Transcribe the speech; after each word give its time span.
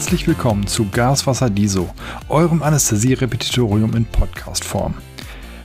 Herzlich 0.00 0.26
willkommen 0.26 0.66
zu 0.66 0.88
Gaswasser 0.88 1.50
Diso, 1.50 1.90
eurem 2.30 2.62
Anästhesie-Repetitorium 2.62 3.94
in 3.94 4.06
Podcast-Form. 4.06 4.94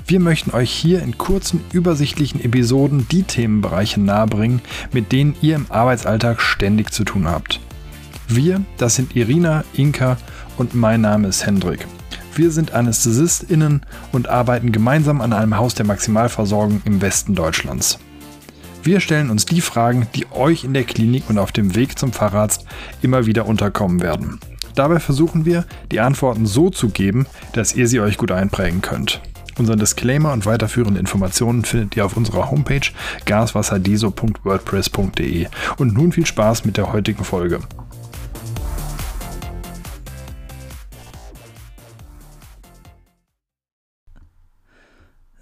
Wir 0.08 0.20
möchten 0.20 0.52
euch 0.52 0.72
hier 0.72 1.02
in 1.02 1.18
kurzen, 1.18 1.64
übersichtlichen 1.72 2.44
Episoden 2.44 3.08
die 3.10 3.24
Themenbereiche 3.24 4.02
nahebringen, 4.02 4.62
mit 4.92 5.14
denen 5.14 5.38
ihr 5.42 5.56
im 5.56 5.68
Arbeitsalltag 5.70 6.42
ständig 6.42 6.92
zu 6.92 7.06
tun 7.06 7.30
habt. 7.30 7.62
Wir, 8.28 8.62
das 8.78 8.96
sind 8.96 9.16
Irina, 9.16 9.64
Inka 9.74 10.18
und 10.58 10.76
mein 10.76 11.00
Name 11.00 11.30
ist 11.30 11.46
Hendrik. 11.46 11.88
Wir 12.36 12.52
sind 12.52 12.74
AnästhesistInnen 12.74 13.84
und 14.12 14.28
arbeiten 14.28 14.74
gemeinsam 14.74 15.22
an 15.22 15.32
einem 15.32 15.56
Haus 15.56 15.76
der 15.76 15.86
Maximalversorgung 15.86 16.82
im 16.84 17.00
Westen 17.00 17.36
Deutschlands. 17.36 18.00
Wir 18.86 19.00
stellen 19.00 19.32
uns 19.32 19.46
die 19.46 19.62
Fragen, 19.62 20.08
die 20.14 20.28
euch 20.32 20.64
in 20.64 20.76
der 20.76 20.84
Klinik 20.84 21.24
und 21.28 21.40
auf 21.40 21.52
dem 21.52 21.74
Weg 21.74 21.98
zum 21.98 22.14
Facharzt 22.14 22.68
immer 23.02 23.26
wieder 23.26 23.48
unterkommen 23.48 24.00
werden. 24.00 24.40
Dabei 24.76 25.00
versuchen 25.00 25.44
wir, 25.44 25.66
die 25.92 26.02
Antworten 26.02 26.46
so 26.46 26.70
zu 26.70 26.90
geben, 26.90 27.26
dass 27.54 27.76
ihr 27.76 27.88
sie 27.88 28.00
euch 28.00 28.18
gut 28.18 28.32
einprägen 28.32 28.84
könnt. 28.84 29.24
Unseren 29.58 29.80
Disclaimer 29.80 30.34
und 30.34 30.46
weiterführende 30.46 31.00
Informationen 31.00 31.66
findet 31.66 31.98
ihr 31.98 32.06
auf 32.06 32.16
unserer 32.16 32.52
Homepage 32.52 32.92
gaswasserdiso.wordpress.de. 33.26 35.48
Und 35.78 35.96
nun 35.96 36.12
viel 36.12 36.28
Spaß 36.28 36.66
mit 36.66 36.78
der 36.78 36.94
heutigen 36.94 37.24
Folge. 37.24 37.62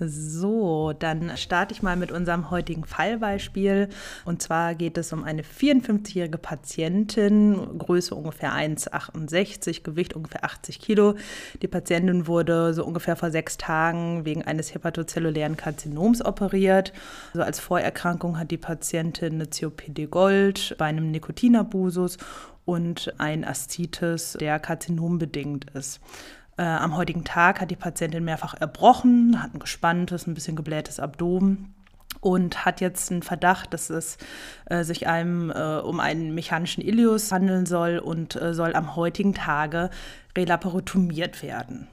So, 0.07 0.93
dann 0.93 1.35
starte 1.37 1.73
ich 1.73 1.81
mal 1.81 1.95
mit 1.95 2.11
unserem 2.11 2.49
heutigen 2.51 2.83
Fallbeispiel. 2.85 3.89
Und 4.25 4.41
zwar 4.41 4.75
geht 4.75 4.97
es 4.97 5.13
um 5.13 5.23
eine 5.23 5.43
54-jährige 5.43 6.37
Patientin, 6.37 7.77
Größe 7.77 8.15
ungefähr 8.15 8.53
1,68, 8.53 9.83
Gewicht 9.83 10.13
ungefähr 10.13 10.43
80 10.43 10.79
Kilo. 10.79 11.15
Die 11.61 11.67
Patientin 11.67 12.27
wurde 12.27 12.73
so 12.73 12.85
ungefähr 12.85 13.15
vor 13.15 13.31
sechs 13.31 13.57
Tagen 13.57 14.25
wegen 14.25 14.43
eines 14.43 14.73
hepatozellulären 14.73 15.57
Karzinoms 15.57 16.23
operiert. 16.23 16.93
Also 17.33 17.43
als 17.43 17.59
Vorerkrankung 17.59 18.39
hat 18.39 18.51
die 18.51 18.57
Patientin 18.57 19.35
eine 19.35 19.47
COPD 19.47 20.07
Gold 20.07 20.75
bei 20.77 20.85
einem 20.85 21.11
Nikotinabusus 21.11 22.17
und 22.65 23.13
ein 23.17 23.43
Aszites, 23.43 24.37
der 24.39 24.59
karzinombedingt 24.59 25.71
ist. 25.71 25.99
Äh, 26.57 26.63
am 26.63 26.95
heutigen 26.95 27.23
Tag 27.23 27.61
hat 27.61 27.71
die 27.71 27.75
Patientin 27.75 28.23
mehrfach 28.23 28.53
erbrochen, 28.53 29.41
hat 29.41 29.53
ein 29.53 29.59
gespanntes, 29.59 30.27
ein 30.27 30.33
bisschen 30.33 30.55
geblähtes 30.55 30.99
Abdomen 30.99 31.73
und 32.21 32.65
hat 32.65 32.79
jetzt 32.79 33.11
einen 33.11 33.23
Verdacht, 33.23 33.73
dass 33.73 33.89
es 33.89 34.17
äh, 34.65 34.83
sich 34.83 35.07
einem 35.07 35.49
äh, 35.49 35.79
um 35.79 35.99
einen 35.99 36.35
mechanischen 36.35 36.83
Ilius 36.83 37.31
handeln 37.31 37.65
soll 37.65 37.97
und 37.97 38.35
äh, 38.35 38.53
soll 38.53 38.75
am 38.75 38.95
heutigen 38.95 39.33
Tage 39.33 39.89
relaparotomiert 40.37 41.41
werden. 41.41 41.87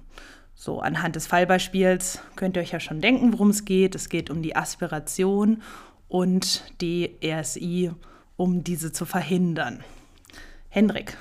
So, 0.54 0.80
anhand 0.80 1.16
des 1.16 1.26
Fallbeispiels 1.26 2.20
könnt 2.36 2.56
ihr 2.56 2.62
euch 2.62 2.72
ja 2.72 2.80
schon 2.80 3.00
denken, 3.00 3.32
worum 3.32 3.48
es 3.48 3.64
geht. 3.64 3.94
Es 3.94 4.10
geht 4.10 4.28
um 4.28 4.42
die 4.42 4.56
Aspiration 4.56 5.62
und 6.08 6.64
die 6.82 7.16
RSI, 7.24 7.92
um 8.36 8.62
diese 8.62 8.92
zu 8.92 9.06
verhindern. 9.06 9.82
Hendrik, 10.68 11.16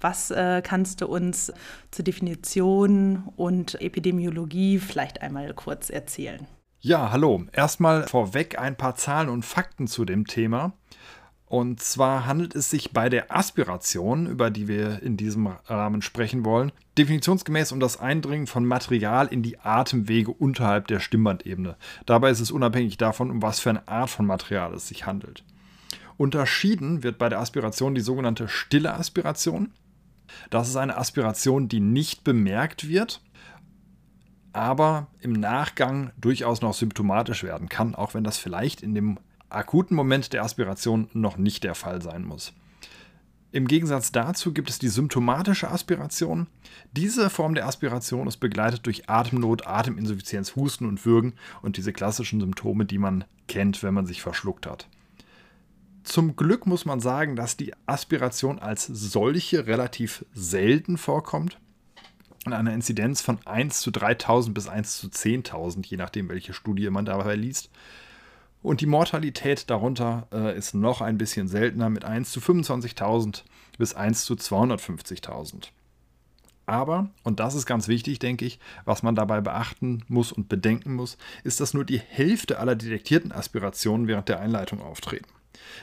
was 0.00 0.30
äh, 0.30 0.62
kannst 0.62 1.00
du 1.00 1.06
uns 1.06 1.52
zur 1.90 2.04
Definition 2.04 3.24
und 3.36 3.80
Epidemiologie 3.80 4.78
vielleicht 4.78 5.22
einmal 5.22 5.52
kurz 5.54 5.90
erzählen? 5.90 6.46
Ja, 6.80 7.10
hallo. 7.10 7.44
Erstmal 7.52 8.06
vorweg 8.06 8.58
ein 8.58 8.76
paar 8.76 8.94
Zahlen 8.94 9.28
und 9.28 9.44
Fakten 9.44 9.86
zu 9.86 10.04
dem 10.04 10.26
Thema. 10.26 10.72
Und 11.46 11.80
zwar 11.80 12.26
handelt 12.26 12.56
es 12.56 12.70
sich 12.70 12.92
bei 12.92 13.08
der 13.08 13.34
Aspiration, 13.34 14.26
über 14.26 14.50
die 14.50 14.66
wir 14.66 15.00
in 15.02 15.16
diesem 15.16 15.46
Rahmen 15.46 16.02
sprechen 16.02 16.44
wollen, 16.44 16.72
definitionsgemäß 16.98 17.70
um 17.70 17.78
das 17.78 18.00
Eindringen 18.00 18.48
von 18.48 18.64
Material 18.64 19.28
in 19.28 19.42
die 19.42 19.60
Atemwege 19.60 20.32
unterhalb 20.32 20.88
der 20.88 20.98
Stimmbandebene. 20.98 21.76
Dabei 22.04 22.30
ist 22.30 22.40
es 22.40 22.50
unabhängig 22.50 22.96
davon, 22.98 23.30
um 23.30 23.42
was 23.42 23.60
für 23.60 23.70
eine 23.70 23.86
Art 23.86 24.10
von 24.10 24.26
Material 24.26 24.74
es 24.74 24.88
sich 24.88 25.06
handelt. 25.06 25.44
Unterschieden 26.16 27.04
wird 27.04 27.18
bei 27.18 27.28
der 27.28 27.38
Aspiration 27.38 27.94
die 27.94 28.00
sogenannte 28.00 28.48
stille 28.48 28.94
Aspiration. 28.94 29.72
Das 30.50 30.68
ist 30.68 30.76
eine 30.76 30.96
Aspiration, 30.96 31.68
die 31.68 31.80
nicht 31.80 32.24
bemerkt 32.24 32.88
wird, 32.88 33.20
aber 34.52 35.08
im 35.20 35.32
Nachgang 35.32 36.12
durchaus 36.18 36.62
noch 36.62 36.74
symptomatisch 36.74 37.42
werden 37.42 37.68
kann, 37.68 37.94
auch 37.94 38.14
wenn 38.14 38.24
das 38.24 38.38
vielleicht 38.38 38.82
in 38.82 38.94
dem 38.94 39.18
akuten 39.48 39.94
Moment 39.96 40.32
der 40.32 40.42
Aspiration 40.42 41.08
noch 41.12 41.36
nicht 41.36 41.64
der 41.64 41.74
Fall 41.74 42.02
sein 42.02 42.24
muss. 42.24 42.52
Im 43.52 43.68
Gegensatz 43.68 44.12
dazu 44.12 44.52
gibt 44.52 44.68
es 44.68 44.78
die 44.78 44.88
symptomatische 44.88 45.70
Aspiration. 45.70 46.46
Diese 46.92 47.30
Form 47.30 47.54
der 47.54 47.66
Aspiration 47.66 48.26
ist 48.26 48.36
begleitet 48.38 48.84
durch 48.84 49.08
Atemnot, 49.08 49.66
Ateminsuffizienz, 49.66 50.56
Husten 50.56 50.86
und 50.86 51.06
Würgen 51.06 51.34
und 51.62 51.76
diese 51.76 51.92
klassischen 51.92 52.40
Symptome, 52.40 52.84
die 52.84 52.98
man 52.98 53.24
kennt, 53.48 53.82
wenn 53.82 53.94
man 53.94 54.04
sich 54.04 54.20
verschluckt 54.20 54.66
hat. 54.66 54.88
Zum 56.06 56.36
Glück 56.36 56.66
muss 56.66 56.84
man 56.84 57.00
sagen, 57.00 57.34
dass 57.34 57.56
die 57.56 57.74
Aspiration 57.86 58.60
als 58.60 58.86
solche 58.86 59.66
relativ 59.66 60.24
selten 60.32 60.98
vorkommt. 60.98 61.58
In 62.46 62.52
einer 62.52 62.72
Inzidenz 62.72 63.22
von 63.22 63.44
1 63.44 63.80
zu 63.80 63.90
3000 63.90 64.54
bis 64.54 64.68
1 64.68 64.98
zu 64.98 65.08
10.000, 65.08 65.84
je 65.84 65.96
nachdem, 65.96 66.28
welche 66.28 66.52
Studie 66.52 66.88
man 66.90 67.06
dabei 67.06 67.34
liest. 67.34 67.70
Und 68.62 68.82
die 68.82 68.86
Mortalität 68.86 69.68
darunter 69.68 70.28
äh, 70.32 70.56
ist 70.56 70.74
noch 70.74 71.00
ein 71.00 71.18
bisschen 71.18 71.48
seltener 71.48 71.90
mit 71.90 72.04
1 72.04 72.30
zu 72.30 72.38
25.000 72.38 73.42
bis 73.76 73.94
1 73.94 74.24
zu 74.24 74.34
250.000. 74.34 75.70
Aber, 76.66 77.10
und 77.24 77.40
das 77.40 77.56
ist 77.56 77.66
ganz 77.66 77.88
wichtig, 77.88 78.20
denke 78.20 78.44
ich, 78.44 78.60
was 78.84 79.02
man 79.02 79.16
dabei 79.16 79.40
beachten 79.40 80.04
muss 80.06 80.30
und 80.30 80.48
bedenken 80.48 80.94
muss, 80.94 81.18
ist, 81.42 81.58
dass 81.58 81.74
nur 81.74 81.84
die 81.84 81.98
Hälfte 81.98 82.60
aller 82.60 82.76
detektierten 82.76 83.32
Aspirationen 83.32 84.06
während 84.06 84.28
der 84.28 84.38
Einleitung 84.38 84.80
auftreten. 84.80 85.26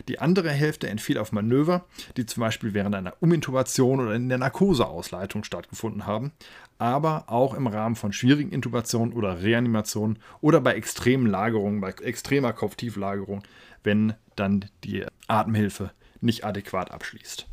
Die 0.08 0.20
andere 0.20 0.50
Hälfte 0.50 0.88
entfiel 0.88 1.18
auf 1.18 1.32
Manöver, 1.32 1.86
die 2.18 2.26
zum 2.26 2.42
Beispiel 2.42 2.74
während 2.74 2.96
einer 2.96 3.14
Umintubation 3.20 4.00
oder 4.00 4.16
in 4.16 4.30
der 4.30 4.38
Narkoseausleitung 4.38 5.44
stattgefunden 5.44 6.06
haben, 6.06 6.32
aber 6.78 7.26
auch 7.28 7.54
im 7.54 7.68
Rahmen 7.68 7.96
von 7.96 8.14
schwierigen 8.14 8.52
Intubationen 8.52 9.14
oder 9.14 9.42
Reanimationen 9.42 10.20
oder 10.42 10.62
bei 10.62 10.74
extremen 10.74 11.28
Lagerungen, 11.28 11.82
bei 11.82 11.90
extremer 11.90 12.54
Kopftieflagerung, 12.54 13.44
wenn 13.84 14.14
dann 14.36 14.66
die 14.84 15.06
Atemhilfe 15.28 15.92
nicht 16.22 16.46
adäquat 16.46 16.92
abschließt. 16.92 17.48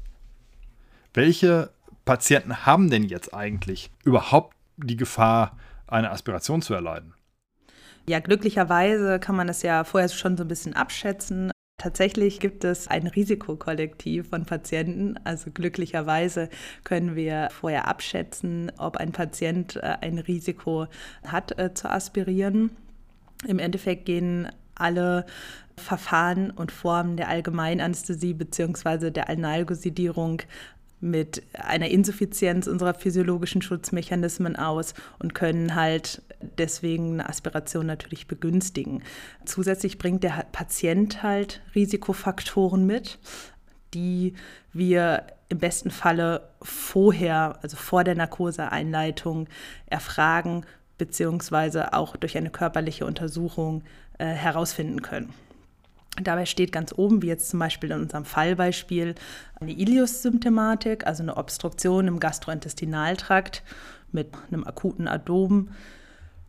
Welche 1.12 1.70
Patienten 2.04 2.64
haben 2.66 2.90
denn 2.90 3.04
jetzt 3.04 3.34
eigentlich 3.34 3.90
überhaupt 4.04 4.56
die 4.76 4.96
Gefahr, 4.96 5.56
eine 5.86 6.10
Aspiration 6.10 6.62
zu 6.62 6.74
erleiden? 6.74 7.14
Ja, 8.08 8.20
glücklicherweise 8.20 9.20
kann 9.20 9.36
man 9.36 9.46
das 9.46 9.62
ja 9.62 9.84
vorher 9.84 10.08
schon 10.08 10.36
so 10.36 10.44
ein 10.44 10.48
bisschen 10.48 10.74
abschätzen. 10.74 11.50
Tatsächlich 11.80 12.40
gibt 12.40 12.64
es 12.64 12.88
ein 12.88 13.06
Risikokollektiv 13.06 14.28
von 14.28 14.44
Patienten. 14.44 15.18
Also 15.24 15.50
glücklicherweise 15.50 16.50
können 16.84 17.16
wir 17.16 17.48
vorher 17.58 17.88
abschätzen, 17.88 18.70
ob 18.76 18.98
ein 18.98 19.12
Patient 19.12 19.76
äh, 19.76 19.96
ein 20.02 20.18
Risiko 20.18 20.88
hat 21.26 21.58
äh, 21.58 21.72
zu 21.72 21.88
aspirieren. 21.88 22.68
Im 23.46 23.58
Endeffekt 23.58 24.04
gehen 24.04 24.52
alle 24.74 25.24
Verfahren 25.78 26.50
und 26.50 26.70
Formen 26.70 27.16
der 27.16 27.28
Allgemeinanästhesie 27.30 28.34
bzw. 28.34 29.10
der 29.10 29.30
Analgosidierung 29.30 30.42
mit 31.00 31.42
einer 31.54 31.88
Insuffizienz 31.88 32.66
unserer 32.66 32.94
physiologischen 32.94 33.62
Schutzmechanismen 33.62 34.56
aus 34.56 34.94
und 35.18 35.34
können 35.34 35.74
halt 35.74 36.22
deswegen 36.58 37.14
eine 37.14 37.28
Aspiration 37.28 37.86
natürlich 37.86 38.26
begünstigen. 38.26 39.02
Zusätzlich 39.44 39.98
bringt 39.98 40.22
der 40.22 40.46
Patient 40.52 41.22
halt 41.22 41.62
Risikofaktoren 41.74 42.86
mit, 42.86 43.18
die 43.94 44.34
wir 44.72 45.26
im 45.48 45.58
besten 45.58 45.90
Falle 45.90 46.48
vorher, 46.62 47.58
also 47.62 47.76
vor 47.76 48.04
der 48.04 48.14
Narkoseeinleitung, 48.14 49.48
erfragen 49.86 50.64
beziehungsweise 50.96 51.94
auch 51.94 52.16
durch 52.16 52.36
eine 52.36 52.50
körperliche 52.50 53.06
Untersuchung 53.06 53.82
äh, 54.18 54.26
herausfinden 54.26 55.02
können. 55.02 55.32
Dabei 56.22 56.46
steht 56.46 56.72
ganz 56.72 56.92
oben, 56.96 57.22
wie 57.22 57.28
jetzt 57.28 57.50
zum 57.50 57.58
Beispiel 57.58 57.90
in 57.90 58.00
unserem 58.00 58.24
Fallbeispiel, 58.24 59.14
eine 59.60 59.72
Ilius-Symptomatik, 59.72 61.06
also 61.06 61.22
eine 61.22 61.36
Obstruktion 61.36 62.08
im 62.08 62.20
Gastrointestinaltrakt 62.20 63.62
mit 64.12 64.28
einem 64.50 64.66
akuten 64.66 65.08
Adom. 65.08 65.70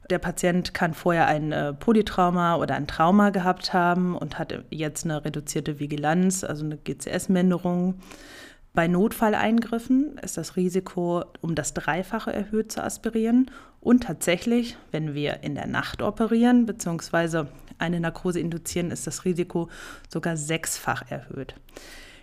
Der 0.09 0.19
Patient 0.19 0.73
kann 0.73 0.93
vorher 0.93 1.27
ein 1.27 1.51
äh, 1.51 1.73
Polytrauma 1.73 2.57
oder 2.57 2.75
ein 2.75 2.87
Trauma 2.87 3.29
gehabt 3.29 3.73
haben 3.73 4.15
und 4.15 4.39
hat 4.39 4.53
jetzt 4.69 5.05
eine 5.05 5.23
reduzierte 5.23 5.79
Vigilanz, 5.79 6.43
also 6.43 6.65
eine 6.65 6.77
GCS-Minderung. 6.77 7.95
Bei 8.73 8.87
Notfalleingriffen 8.87 10.17
ist 10.21 10.37
das 10.37 10.55
Risiko 10.55 11.25
um 11.41 11.55
das 11.55 11.73
Dreifache 11.73 12.31
erhöht 12.31 12.71
zu 12.71 12.83
aspirieren. 12.83 13.51
Und 13.81 14.03
tatsächlich, 14.03 14.77
wenn 14.91 15.13
wir 15.13 15.43
in 15.43 15.55
der 15.55 15.67
Nacht 15.67 16.01
operieren 16.01 16.65
bzw. 16.65 17.45
eine 17.81 17.99
Narkose 17.99 18.39
induzieren, 18.39 18.91
ist 18.91 19.07
das 19.07 19.25
Risiko 19.25 19.69
sogar 20.09 20.37
sechsfach 20.37 21.09
erhöht. 21.09 21.55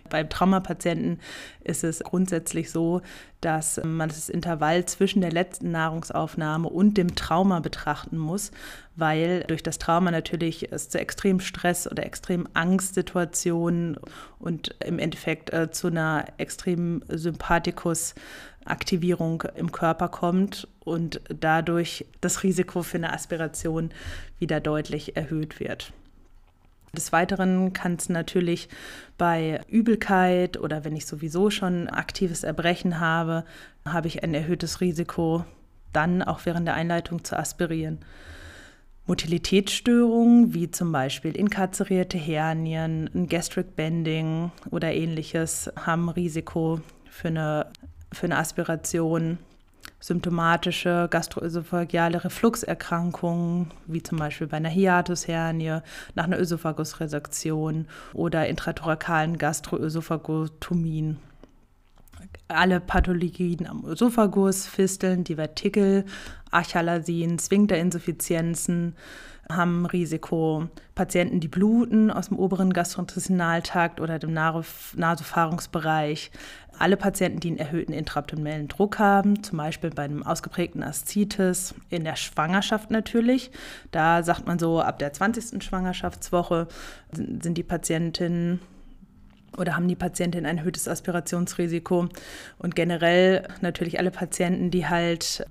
Beim 0.09 0.29
Traumapatienten 0.29 1.19
ist 1.63 1.83
es 1.83 1.99
grundsätzlich 1.99 2.71
so, 2.71 3.01
dass 3.41 3.79
man 3.83 4.09
das 4.09 4.27
Intervall 4.27 4.85
zwischen 4.85 5.21
der 5.21 5.31
letzten 5.31 5.71
Nahrungsaufnahme 5.71 6.67
und 6.67 6.97
dem 6.97 7.15
Trauma 7.15 7.59
betrachten 7.59 8.17
muss, 8.17 8.51
weil 8.95 9.45
durch 9.47 9.63
das 9.63 9.77
Trauma 9.77 10.11
natürlich 10.11 10.71
es 10.71 10.89
zu 10.89 10.99
extrem 10.99 11.39
Stress 11.39 11.89
oder 11.89 12.05
extrem 12.05 12.47
Angstsituationen 12.53 13.97
und 14.39 14.75
im 14.83 14.99
Endeffekt 14.99 15.53
äh, 15.53 15.71
zu 15.71 15.87
einer 15.87 16.25
extremen 16.37 17.03
Sympathikus-Aktivierung 18.69 19.43
im 19.55 19.71
Körper 19.71 20.07
kommt 20.07 20.67
und 20.79 21.21
dadurch 21.27 22.05
das 22.21 22.43
Risiko 22.43 22.83
für 22.83 22.97
eine 22.97 23.13
Aspiration 23.13 23.89
wieder 24.37 24.59
deutlich 24.59 25.17
erhöht 25.17 25.59
wird. 25.59 25.91
Des 26.95 27.11
Weiteren 27.11 27.73
kann 27.73 27.95
es 27.95 28.09
natürlich 28.09 28.67
bei 29.17 29.61
Übelkeit 29.67 30.57
oder 30.57 30.83
wenn 30.85 30.95
ich 30.95 31.05
sowieso 31.05 31.51
schon 31.51 31.87
aktives 31.87 32.43
Erbrechen 32.43 32.99
habe, 32.99 33.43
habe 33.85 34.07
ich 34.07 34.23
ein 34.23 34.33
erhöhtes 34.33 34.81
Risiko, 34.81 35.45
dann 35.93 36.23
auch 36.23 36.41
während 36.45 36.67
der 36.67 36.73
Einleitung 36.73 37.23
zu 37.23 37.37
aspirieren. 37.37 37.99
Motilitätsstörungen 39.05 40.53
wie 40.53 40.69
zum 40.69 40.91
Beispiel 40.91 41.35
inkarzerierte 41.35 42.17
Hernien, 42.17 43.09
ein 43.13 43.27
Gastric 43.27 43.75
Bending 43.75 44.51
oder 44.69 44.93
ähnliches 44.93 45.71
haben 45.75 46.09
Risiko 46.09 46.81
für 47.09 47.27
eine, 47.27 47.67
für 48.11 48.25
eine 48.25 48.37
Aspiration 48.37 49.37
symptomatische 49.99 51.07
gastroösophageale 51.09 52.23
Refluxerkrankungen, 52.23 53.71
wie 53.85 54.01
zum 54.01 54.17
Beispiel 54.17 54.47
bei 54.47 54.57
einer 54.57 54.69
Hiatushernie, 54.69 55.79
nach 56.15 56.23
einer 56.23 56.39
Ösophagusresektion 56.39 57.87
oder 58.13 58.47
intrathorakalen 58.47 59.37
Gastroösophagotomien. 59.37 61.17
Alle 62.47 62.79
Pathologien 62.79 63.67
am 63.67 63.85
Ösophagus, 63.85 64.65
Fisteln, 64.67 65.23
Divertikel, 65.23 66.05
Achalasin, 66.51 67.39
Sphinkterinsuffizienzen, 67.39 68.95
haben 69.51 69.85
Risiko. 69.87 70.67
Patienten, 70.93 71.39
die 71.39 71.47
bluten 71.47 72.11
aus 72.11 72.27
dem 72.29 72.37
oberen 72.37 72.71
Gastrointestinaltrakt 72.71 73.99
oder 73.99 74.19
dem 74.19 74.33
Nasofahrungsbereich. 74.33 76.31
Alle 76.79 76.95
Patienten, 76.95 77.41
die 77.41 77.49
einen 77.49 77.57
erhöhten 77.57 77.91
intraabdominellen 77.91 78.69
Druck 78.69 78.99
haben, 78.99 79.43
zum 79.43 79.57
Beispiel 79.57 79.89
bei 79.89 80.03
einem 80.03 80.23
ausgeprägten 80.23 80.81
Aszites, 80.81 81.75
in 81.89 82.05
der 82.05 82.15
Schwangerschaft 82.15 82.89
natürlich. 82.89 83.51
Da 83.91 84.23
sagt 84.23 84.47
man 84.47 84.59
so, 84.59 84.79
ab 84.79 84.97
der 84.97 85.11
20. 85.11 85.61
Schwangerschaftswoche 85.61 86.67
sind 87.11 87.57
die 87.57 87.63
Patientinnen 87.63 88.61
oder 89.57 89.75
haben 89.75 89.89
die 89.89 89.95
Patientinnen 89.95 90.49
ein 90.49 90.59
erhöhtes 90.59 90.87
Aspirationsrisiko. 90.87 92.07
Und 92.59 92.75
generell 92.75 93.45
natürlich 93.59 93.99
alle 93.99 94.11
Patienten, 94.11 94.71
die 94.71 94.87
halt 94.87 95.45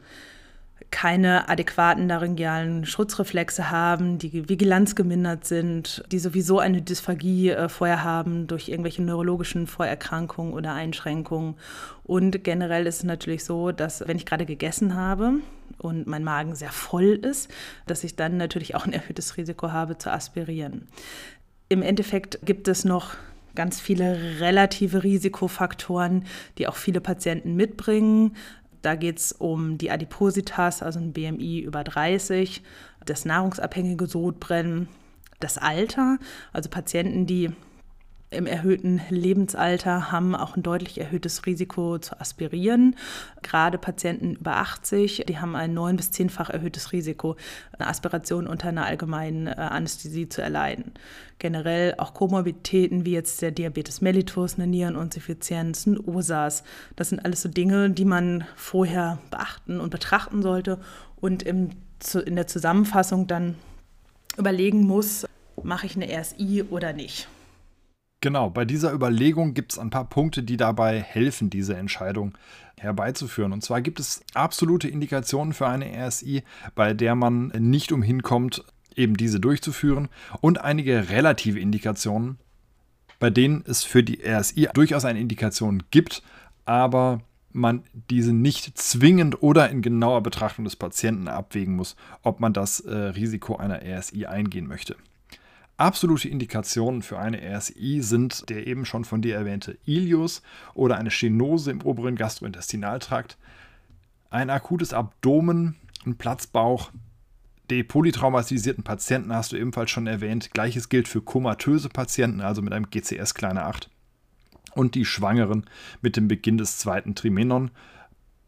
keine 0.91 1.49
adäquaten 1.49 2.09
laryngealen 2.09 2.87
Schutzreflexe 2.87 3.71
haben, 3.71 4.19
die 4.19 4.49
Vigilanz 4.49 4.95
gemindert 4.95 5.45
sind, 5.45 6.03
die 6.11 6.19
sowieso 6.19 6.59
eine 6.59 6.81
Dysphagie 6.81 7.51
äh, 7.51 7.69
vorher 7.69 8.05
haben 8.05 8.47
durch 8.47 8.69
irgendwelche 8.69 9.03
neurologischen 9.03 9.67
Vorerkrankungen 9.67 10.55
oder 10.55 10.73
Einschränkungen. 10.73 11.57
Und 12.05 12.43
generell 12.43 12.87
ist 12.87 12.99
es 12.99 13.05
natürlich 13.05 13.45
so, 13.45 13.71
dass 13.71 14.07
wenn 14.09 14.17
ich 14.17 14.25
gerade 14.25 14.47
gegessen 14.47 14.95
habe 14.95 15.35
und 15.77 16.07
mein 16.07 16.25
Magen 16.25 16.55
sehr 16.55 16.73
voll 16.73 17.21
ist, 17.23 17.51
dass 17.87 18.03
ich 18.03 18.17
dann 18.17 18.39
natürlich 18.39 18.75
auch 18.75 18.87
ein 18.87 18.93
erhöhtes 18.93 19.37
Risiko 19.37 19.73
habe 19.73 19.99
zu 19.99 20.11
aspirieren. 20.11 20.89
Im 21.69 21.83
Endeffekt 21.83 22.39
gibt 22.45 22.67
es 22.67 22.87
noch 22.87 23.15
ganz 23.59 23.81
viele 23.81 24.41
relative 24.41 25.03
Risikofaktoren, 25.03 26.25
die 26.59 26.69
auch 26.69 26.77
viele 26.77 27.01
Patienten 27.01 27.57
mitbringen. 27.57 28.37
Da 28.83 28.95
geht 28.95 29.19
es 29.19 29.33
um 29.33 29.79
die 29.79 29.91
Adipositas, 29.91 30.83
also 30.83 30.99
ein 30.99 31.13
BMI 31.13 31.61
über 31.61 31.85
30, 31.85 32.63
das 33.05 33.25
nahrungsabhängige 33.25 34.07
Sodbrennen, 34.07 34.89
das 35.41 35.59
Alter, 35.59 36.19
also 36.53 36.69
Patienten, 36.69 37.27
die 37.27 37.51
im 38.31 38.47
erhöhten 38.47 39.01
Lebensalter 39.09 40.13
haben 40.13 40.35
auch 40.35 40.55
ein 40.55 40.63
deutlich 40.63 41.01
erhöhtes 41.01 41.47
Risiko 41.47 41.99
zu 41.99 42.21
aspirieren. 42.21 42.95
Gerade 43.43 43.79
Patienten 43.79 44.35
über 44.35 44.57
80, 44.57 45.25
die 45.27 45.39
haben 45.39 45.57
ein 45.57 45.73
neun- 45.73 45.97
bis 45.97 46.11
zehnfach 46.11 46.51
erhöhtes 46.51 46.93
Risiko, 46.93 47.37
eine 47.79 47.89
Aspiration 47.89 48.47
unter 48.47 48.69
einer 48.69 48.85
allgemeinen 48.85 49.47
äh, 49.47 49.53
Anästhesie 49.53 50.29
zu 50.29 50.43
erleiden. 50.43 50.93
Generell 51.39 51.95
auch 51.97 52.13
Komorbiditäten 52.13 53.07
wie 53.07 53.13
jetzt 53.13 53.41
der 53.41 53.51
Diabetes 53.51 54.03
mellitus, 54.03 54.57
eine 54.57 54.67
Niereninsuffizienz, 54.67 55.87
ein 55.87 55.99
OSAS. 55.99 56.65
Das 56.97 57.09
sind 57.09 57.25
alles 57.25 57.41
so 57.41 57.49
Dinge, 57.49 57.89
die 57.89 58.05
man 58.05 58.45
vorher 58.57 59.19
beachten 59.31 59.81
und 59.81 59.89
betrachten 59.89 60.43
sollte 60.43 60.79
und 61.17 61.45
im, 61.45 61.71
in 62.27 62.37
der 62.37 62.47
Zusammenfassung 62.47 63.27
dann 63.27 63.55
überlegen 64.37 64.83
muss, 64.83 65.27
mache 65.63 65.87
ich 65.87 65.97
eine 65.97 66.07
RSI 66.07 66.65
oder 66.69 66.93
nicht. 66.93 67.27
Genau, 68.21 68.51
bei 68.51 68.65
dieser 68.65 68.93
Überlegung 68.93 69.55
gibt 69.55 69.73
es 69.73 69.79
ein 69.79 69.91
paar 69.91 70.09
Punkte, 70.09 70.43
die 70.43 70.57
dabei 70.57 71.01
helfen, 71.01 71.51
diese 71.51 71.77
Entscheidung 71.77 72.37
herbeizuführen. 72.77 73.53
Und 73.53 73.63
zwar 73.63 73.81
gibt 73.81 74.01
es 74.01 74.23
absolute 74.35 74.89
Indikationen 74.89 75.53
für 75.53 75.69
eine 75.69 75.87
RSI, 76.07 76.43
bei 76.75 76.95
der 76.95 77.15
man 77.15 77.49
nicht 77.49 77.93
umhin 77.93 78.23
kommt, 78.23 78.65
eben 78.97 79.17
diese 79.17 79.39
durchzuführen, 79.39 80.09
und 80.41 80.61
einige 80.61 81.11
relative 81.11 81.61
Indikationen, 81.61 82.39
bei 83.21 83.31
denen 83.31 83.63
es 83.67 83.85
für 83.85 84.03
die 84.03 84.21
RSI 84.25 84.69
durchaus 84.75 85.05
eine 85.05 85.21
Indikation 85.21 85.85
gibt, 85.93 86.23
aber 86.65 87.21
man 87.53 87.85
diese 88.11 88.33
nicht 88.33 88.77
zwingend 88.77 89.43
oder 89.43 89.71
in 89.71 89.81
genauer 89.81 90.23
Betrachtung 90.23 90.65
des 90.65 90.77
Patienten 90.77 91.29
abwägen 91.29 91.77
muss, 91.77 91.97
ob 92.23 92.41
man 92.41 92.53
das 92.53 92.81
äh, 92.81 92.95
Risiko 92.95 93.57
einer 93.57 93.81
RSI 93.81 94.27
eingehen 94.27 94.67
möchte. 94.67 94.97
Absolute 95.79 96.29
Indikationen 96.29 97.03
für 97.03 97.21
eine 97.21 97.41
RSI 97.57 98.03
sind 98.03 98.51
der 98.51 98.67
eben 98.67 98.85
schon 98.85 99.05
von 99.05 99.23
dir 99.23 99.37
erwähnte 99.37 99.79
Ilius 99.87 100.43
oder 100.75 100.97
eine 100.97 101.13
Stenose 101.13 101.71
im 101.71 101.83
oberen 101.83 102.17
Gastrointestinaltrakt, 102.17 103.39
ein 104.29 104.51
akutes 104.51 104.93
Abdomen, 104.93 105.77
ein 106.05 106.19
Platzbauch. 106.19 106.91
Die 107.71 107.85
polytraumatisierten 107.85 108.83
Patienten 108.83 109.33
hast 109.33 109.53
du 109.53 109.57
ebenfalls 109.57 109.93
schon 109.93 110.09
erwähnt. 110.09 110.51
Gleiches 110.53 110.89
gilt 110.89 111.07
für 111.07 111.23
komatöse 111.23 111.89
Patienten, 111.89 112.41
also 112.41 112.61
mit 112.61 112.73
einem 112.73 112.91
GCS 112.91 113.35
kleiner 113.35 113.67
8. 113.67 113.89
Und 114.75 114.97
die 114.97 115.05
Schwangeren 115.05 115.65
mit 116.03 116.17
dem 116.17 116.27
Beginn 116.27 116.59
des 116.59 116.79
zweiten 116.79 117.15
Trimenon 117.15 117.71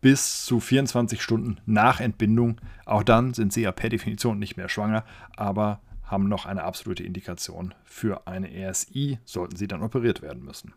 bis 0.00 0.45
zu 0.45 0.59
24 0.59 1.23
Stunden 1.23 1.59
nach 1.64 2.00
Entbindung. 2.00 2.61
Auch 2.87 3.04
dann 3.04 3.35
sind 3.35 3.52
sie 3.52 3.62
ja 3.62 3.71
per 3.71 3.88
Definition 3.88 4.40
nicht 4.40 4.57
mehr 4.57 4.69
schwanger, 4.69 5.04
aber 5.37 5.81
haben 6.11 6.29
noch 6.29 6.45
eine 6.45 6.64
absolute 6.64 7.05
Indikation 7.05 7.75
für 7.85 8.26
eine 8.26 8.49
RSI, 8.49 9.19
sollten 9.25 9.57
sie 9.57 9.69
dann 9.69 9.83
operiert 9.83 10.23
werden 10.23 10.45
müssen. 10.45 10.75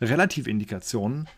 Relative 0.00 0.50
Indikationen, 0.50 1.28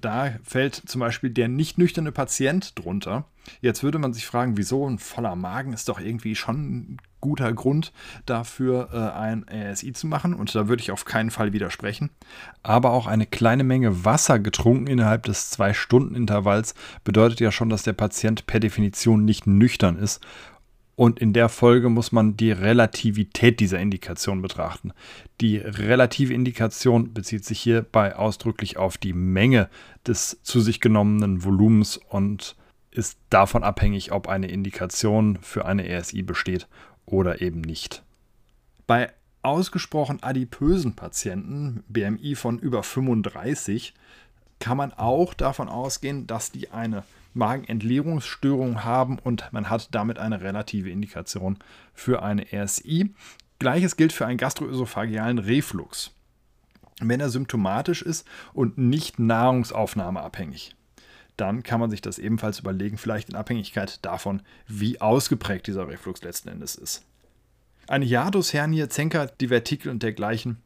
da 0.00 0.32
fällt 0.44 0.74
zum 0.74 1.00
Beispiel 1.00 1.30
der 1.30 1.48
nicht 1.48 1.78
nüchterne 1.78 2.12
Patient 2.12 2.78
drunter. 2.78 3.24
Jetzt 3.60 3.82
würde 3.82 3.98
man 3.98 4.12
sich 4.12 4.26
fragen, 4.26 4.56
wieso 4.56 4.88
ein 4.88 4.98
voller 4.98 5.34
Magen 5.34 5.72
ist 5.72 5.88
doch 5.88 5.98
irgendwie 5.98 6.36
schon 6.36 6.56
ein 6.56 6.96
guter 7.20 7.52
Grund 7.52 7.92
dafür, 8.26 8.90
äh, 8.92 9.18
ein 9.18 9.44
RSI 9.50 9.92
zu 9.94 10.06
machen. 10.06 10.34
Und 10.34 10.54
da 10.54 10.68
würde 10.68 10.82
ich 10.82 10.92
auf 10.92 11.04
keinen 11.04 11.30
Fall 11.30 11.52
widersprechen. 11.52 12.10
Aber 12.62 12.92
auch 12.92 13.08
eine 13.08 13.26
kleine 13.26 13.64
Menge 13.64 14.04
Wasser 14.04 14.38
getrunken 14.38 14.86
innerhalb 14.86 15.24
des 15.24 15.50
Zwei-Stunden-Intervalls 15.50 16.74
bedeutet 17.02 17.40
ja 17.40 17.50
schon, 17.50 17.70
dass 17.70 17.82
der 17.82 17.94
Patient 17.94 18.46
per 18.46 18.60
Definition 18.60 19.24
nicht 19.24 19.46
nüchtern 19.46 19.96
ist 19.96 20.20
und 20.98 21.20
in 21.20 21.32
der 21.32 21.48
Folge 21.48 21.90
muss 21.90 22.10
man 22.10 22.36
die 22.36 22.50
Relativität 22.50 23.60
dieser 23.60 23.78
Indikation 23.78 24.42
betrachten. 24.42 24.92
Die 25.40 25.58
relative 25.58 26.34
Indikation 26.34 27.14
bezieht 27.14 27.44
sich 27.44 27.60
hierbei 27.60 28.16
ausdrücklich 28.16 28.78
auf 28.78 28.98
die 28.98 29.12
Menge 29.12 29.70
des 30.04 30.40
zu 30.42 30.60
sich 30.60 30.80
genommenen 30.80 31.44
Volumens 31.44 32.00
und 32.08 32.56
ist 32.90 33.16
davon 33.30 33.62
abhängig, 33.62 34.10
ob 34.10 34.26
eine 34.26 34.48
Indikation 34.48 35.38
für 35.40 35.66
eine 35.66 35.84
RSI 35.84 36.22
besteht 36.22 36.66
oder 37.06 37.40
eben 37.42 37.60
nicht. 37.60 38.02
Bei 38.88 39.12
ausgesprochen 39.42 40.20
adipösen 40.20 40.96
Patienten, 40.96 41.84
BMI 41.86 42.34
von 42.34 42.58
über 42.58 42.82
35, 42.82 43.94
kann 44.58 44.76
man 44.76 44.92
auch 44.92 45.32
davon 45.32 45.68
ausgehen, 45.68 46.26
dass 46.26 46.50
die 46.50 46.70
eine 46.70 47.04
Magenentleerungsstörung 47.34 48.84
haben 48.84 49.18
und 49.18 49.52
man 49.52 49.70
hat 49.70 49.94
damit 49.94 50.18
eine 50.18 50.40
relative 50.40 50.90
Indikation 50.90 51.58
für 51.94 52.22
eine 52.22 52.46
RSI. 52.52 53.14
Gleiches 53.58 53.96
gilt 53.96 54.12
für 54.12 54.26
einen 54.26 54.38
gastroösophagealen 54.38 55.38
Reflux, 55.38 56.12
wenn 57.00 57.20
er 57.20 57.30
symptomatisch 57.30 58.02
ist 58.02 58.26
und 58.52 58.78
nicht 58.78 59.18
nahrungsaufnahmeabhängig. 59.18 60.74
Dann 61.36 61.62
kann 61.62 61.80
man 61.80 61.90
sich 61.90 62.02
das 62.02 62.18
ebenfalls 62.18 62.58
überlegen, 62.58 62.98
vielleicht 62.98 63.28
in 63.28 63.36
Abhängigkeit 63.36 64.04
davon, 64.04 64.42
wie 64.66 65.00
ausgeprägt 65.00 65.68
dieser 65.68 65.86
Reflux 65.88 66.22
letzten 66.22 66.48
Endes 66.48 66.74
ist. 66.74 67.04
Eine 67.86 68.04
Hiatushernie, 68.04 68.88
Zenker, 68.88 69.26
Divertikel 69.26 69.90
und 69.90 70.02
dergleichen 70.02 70.58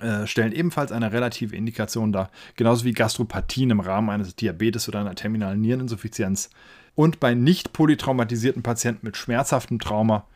äh, 0.00 0.26
stellen 0.26 0.52
ebenfalls 0.52 0.92
eine 0.92 1.12
relative 1.12 1.56
Indikation 1.56 2.12
dar, 2.12 2.30
genauso 2.56 2.84
wie 2.84 2.92
Gastropathien 2.92 3.70
im 3.70 3.80
Rahmen 3.80 4.10
eines 4.10 4.36
Diabetes 4.36 4.88
oder 4.88 5.00
einer 5.00 5.14
terminalen 5.14 5.60
Niereninsuffizienz. 5.60 6.50
Und 6.94 7.20
bei 7.20 7.34
nicht 7.34 7.72
polytraumatisierten 7.72 8.62
Patienten 8.62 9.06
mit 9.06 9.16
schmerzhaftem 9.16 9.78
Trauma, 9.78 10.26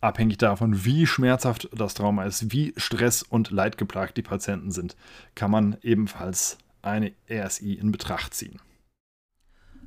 abhängig 0.00 0.38
davon, 0.38 0.84
wie 0.84 1.06
schmerzhaft 1.06 1.68
das 1.72 1.94
Trauma 1.94 2.24
ist, 2.24 2.52
wie 2.52 2.72
stress- 2.76 3.22
und 3.22 3.50
leidgeplagt 3.50 4.16
die 4.16 4.22
Patienten 4.22 4.70
sind, 4.70 4.96
kann 5.34 5.50
man 5.50 5.76
ebenfalls 5.82 6.58
eine 6.82 7.12
RSI 7.30 7.74
in 7.74 7.92
Betracht 7.92 8.34
ziehen. 8.34 8.60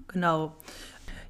Genau. 0.08 0.56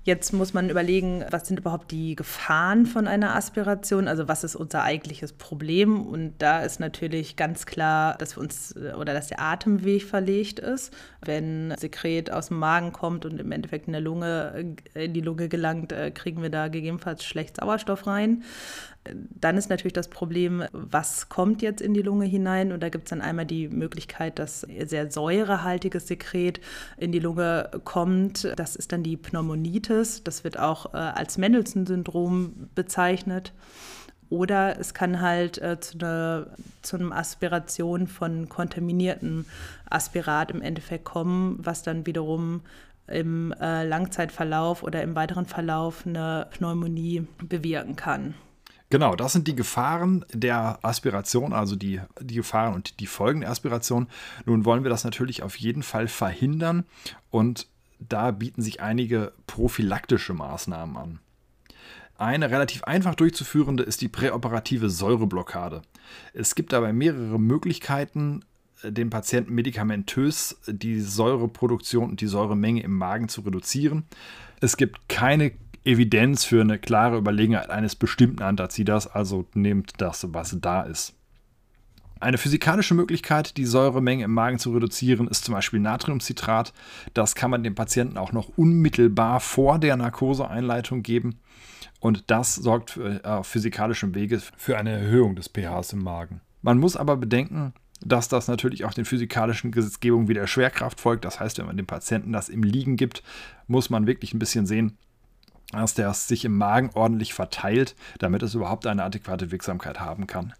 Jetzt 0.04 0.34
muss 0.34 0.56
man 0.56 0.72
überlegen, 0.72 1.24
was 1.30 1.48
sind 1.48 1.60
überhaupt 1.60 1.92
die 1.92 2.16
Gefahren 2.16 2.88
von 2.88 3.08
einer 3.08 3.36
Aspiration? 3.36 4.08
Also 4.08 4.28
was 4.28 4.44
ist 4.44 4.56
unser 4.56 4.82
eigentliches 4.82 5.32
Problem? 5.32 6.08
Und 6.08 6.34
da 6.40 6.62
ist 6.64 6.80
natürlich 6.80 7.36
ganz 7.36 7.68
klar, 7.68 8.18
dass 8.18 8.36
wir 8.36 8.42
uns 8.42 8.76
oder 8.76 9.14
dass 9.14 9.28
der 9.28 9.40
Atemweg 9.40 10.04
verlegt 10.04 10.58
ist. 10.58 10.92
Wenn 11.24 11.76
Sekret 11.78 12.32
aus 12.32 12.48
dem 12.48 12.58
Magen 12.58 12.94
kommt 12.94 13.26
und 13.26 13.40
im 13.40 13.52
Endeffekt 13.52 13.86
in 13.86 13.94
der 13.94 14.02
Lunge 14.02 14.76
in 14.96 15.14
die 15.14 15.22
Lunge 15.22 15.50
gelangt, 15.50 15.92
äh, 15.92 16.10
kriegen 16.10 16.42
wir 16.42 16.50
da 16.50 16.68
gegebenenfalls 16.68 17.24
schlecht 17.24 17.58
Sauerstoff 17.58 18.08
rein. 18.08 18.44
Dann 19.04 19.58
ist 19.58 19.70
natürlich 19.70 19.94
das 19.94 20.10
Problem, 20.10 20.64
was 20.74 21.28
kommt 21.28 21.64
jetzt 21.64 21.82
in 21.82 21.96
die 21.96 22.04
Lunge 22.04 22.26
hinein? 22.26 22.72
Und 22.72 22.84
da 22.84 22.90
gibt 22.90 23.06
es 23.06 23.10
dann 23.10 23.22
einmal 23.22 23.48
die 23.48 23.68
Möglichkeit, 23.68 24.38
dass 24.38 24.62
sehr 24.62 25.10
säurehaltiges 25.10 26.08
Sekret 26.08 26.62
in 26.98 27.12
die 27.12 27.20
Lunge 27.20 27.72
kommt. 27.84 28.54
Das 28.58 28.76
ist 28.76 28.92
dann 28.92 29.02
die 29.02 29.18
Pneumonitis. 29.18 30.24
Das 30.24 30.44
wird 30.44 30.60
auch 30.60 30.94
äh, 30.94 30.98
als 30.98 31.40
Mendelssohn-Syndrom 31.40 32.70
bezeichnet. 32.76 33.54
Oder 34.30 34.80
es 34.80 34.94
kann 34.94 35.20
halt 35.20 35.58
äh, 35.58 35.80
zu, 35.80 35.98
einer, 35.98 36.48
zu 36.84 36.98
einer 36.98 37.16
Aspiration 37.16 38.08
von 38.08 38.50
kontaminiertem 38.50 39.46
Aspirat 39.90 40.52
im 40.52 40.62
Endeffekt 40.62 41.06
kommen, 41.06 41.58
was 41.60 41.82
dann 41.82 42.06
wiederum 42.06 42.62
im 43.08 43.52
äh, 43.60 43.84
Langzeitverlauf 43.84 44.84
oder 44.84 45.02
im 45.02 45.16
weiteren 45.16 45.48
Verlauf 45.48 46.06
eine 46.06 46.48
Pneumonie 46.52 47.28
bewirken 47.44 47.96
kann. 47.96 48.36
Genau, 48.92 49.16
das 49.16 49.32
sind 49.32 49.48
die 49.48 49.56
Gefahren 49.56 50.26
der 50.34 50.80
Aspiration, 50.82 51.54
also 51.54 51.78
die, 51.78 52.02
die 52.20 52.36
Gefahren 52.36 52.74
und 52.74 53.00
die 53.00 53.08
Folgen 53.08 53.40
der 53.40 53.50
Aspiration. 53.50 54.08
Nun 54.46 54.66
wollen 54.66 54.84
wir 54.84 54.90
das 54.90 55.06
natürlich 55.06 55.44
auf 55.44 55.56
jeden 55.56 55.82
Fall 55.82 56.10
verhindern 56.10 56.84
und 57.30 57.68
da 58.00 58.32
bieten 58.32 58.62
sich 58.62 58.82
einige 58.82 59.32
prophylaktische 59.48 60.34
Maßnahmen 60.34 60.98
an. 60.98 61.20
Eine 62.18 62.52
relativ 62.52 62.84
einfach 62.84 63.16
durchzuführende 63.16 63.84
ist 63.84 64.02
die 64.02 64.10
präoperative 64.10 64.90
Säureblockade. 64.90 65.84
Es 66.34 66.54
gibt 66.54 66.74
dabei 66.74 66.92
mehrere 66.92 67.40
Möglichkeiten, 67.40 68.44
dem 68.84 69.10
Patienten 69.10 69.54
medikamentös 69.54 70.60
die 70.68 71.00
Säureproduktion 71.00 72.10
und 72.10 72.20
die 72.20 72.28
Säuremenge 72.28 72.84
im 72.84 72.98
Magen 72.98 73.30
zu 73.30 73.40
reduzieren. 73.40 74.04
Es 74.60 74.76
gibt 74.76 75.08
keine 75.08 75.54
Evidenz 75.84 76.44
für 76.44 76.62
eine 76.62 76.78
klare 76.78 77.18
Überlegenheit 77.18 77.70
eines 77.70 77.96
bestimmten 77.96 78.44
Antaziders, 78.44 79.08
also 79.08 79.48
nehmt 79.54 79.94
das, 79.98 80.28
was 80.32 80.58
da 80.62 80.84
ist. 80.84 81.16
Eine 82.20 82.38
physikalische 82.38 82.94
Möglichkeit, 82.94 83.58
die 83.58 83.66
Säuremenge 83.66 84.26
im 84.26 84.34
Magen 84.34 84.60
zu 84.60 84.72
reduzieren, 84.72 85.28
ist 85.28 85.44
zum 85.44 85.56
Beispiel 85.56 85.80
Natriumcitrat. 85.80 86.72
Das 87.16 87.34
kann 87.34 87.50
man 87.50 87.64
dem 87.64 87.74
Patienten 87.74 88.20
auch 88.20 88.32
noch 88.32 88.50
unmittelbar 88.58 89.40
vor 89.40 89.80
der 89.80 89.98
Narkoseeinleitung 89.98 91.02
geben. 91.02 91.40
Und 92.00 92.30
das 92.30 92.54
sorgt 92.54 92.98
äh, 92.98 93.22
auf 93.24 93.48
physikalischem 93.48 94.14
Wege 94.14 94.40
für 94.56 94.78
eine 94.78 94.92
Erhöhung 94.92 95.36
des 95.36 95.48
pHs 95.48 95.94
im 95.94 96.04
Magen. 96.04 96.42
Man 96.62 96.78
muss 96.78 96.96
aber 96.96 97.18
bedenken, 97.18 97.74
dass 98.06 98.28
das 98.28 98.48
natürlich 98.48 98.86
auch 98.86 98.94
den 98.94 99.06
physikalischen 99.06 99.72
Gesetzgebungen 99.72 100.28
wie 100.28 100.36
der 100.36 100.46
Schwerkraft 100.46 101.02
folgt. 101.02 101.26
Das 101.26 101.40
heißt, 101.40 101.58
wenn 101.58 101.66
man 101.66 101.78
dem 101.78 101.88
Patienten 101.88 102.34
das 102.34 102.50
im 102.50 102.62
Liegen 102.62 102.98
gibt, 102.98 103.24
muss 103.66 103.90
man 103.90 104.06
wirklich 104.06 104.36
ein 104.36 104.40
bisschen 104.40 104.68
sehen, 104.68 104.98
dass 105.72 105.94
der 105.94 106.14
sich 106.14 106.46
im 106.46 106.58
Magen 106.58 106.92
ordentlich 106.94 107.34
verteilt, 107.34 107.96
damit 108.20 108.44
es 108.44 108.56
überhaupt 108.56 108.86
eine 108.88 109.04
adäquate 109.04 109.52
Wirksamkeit 109.52 110.00
haben 110.00 110.28
kann. 110.28 110.54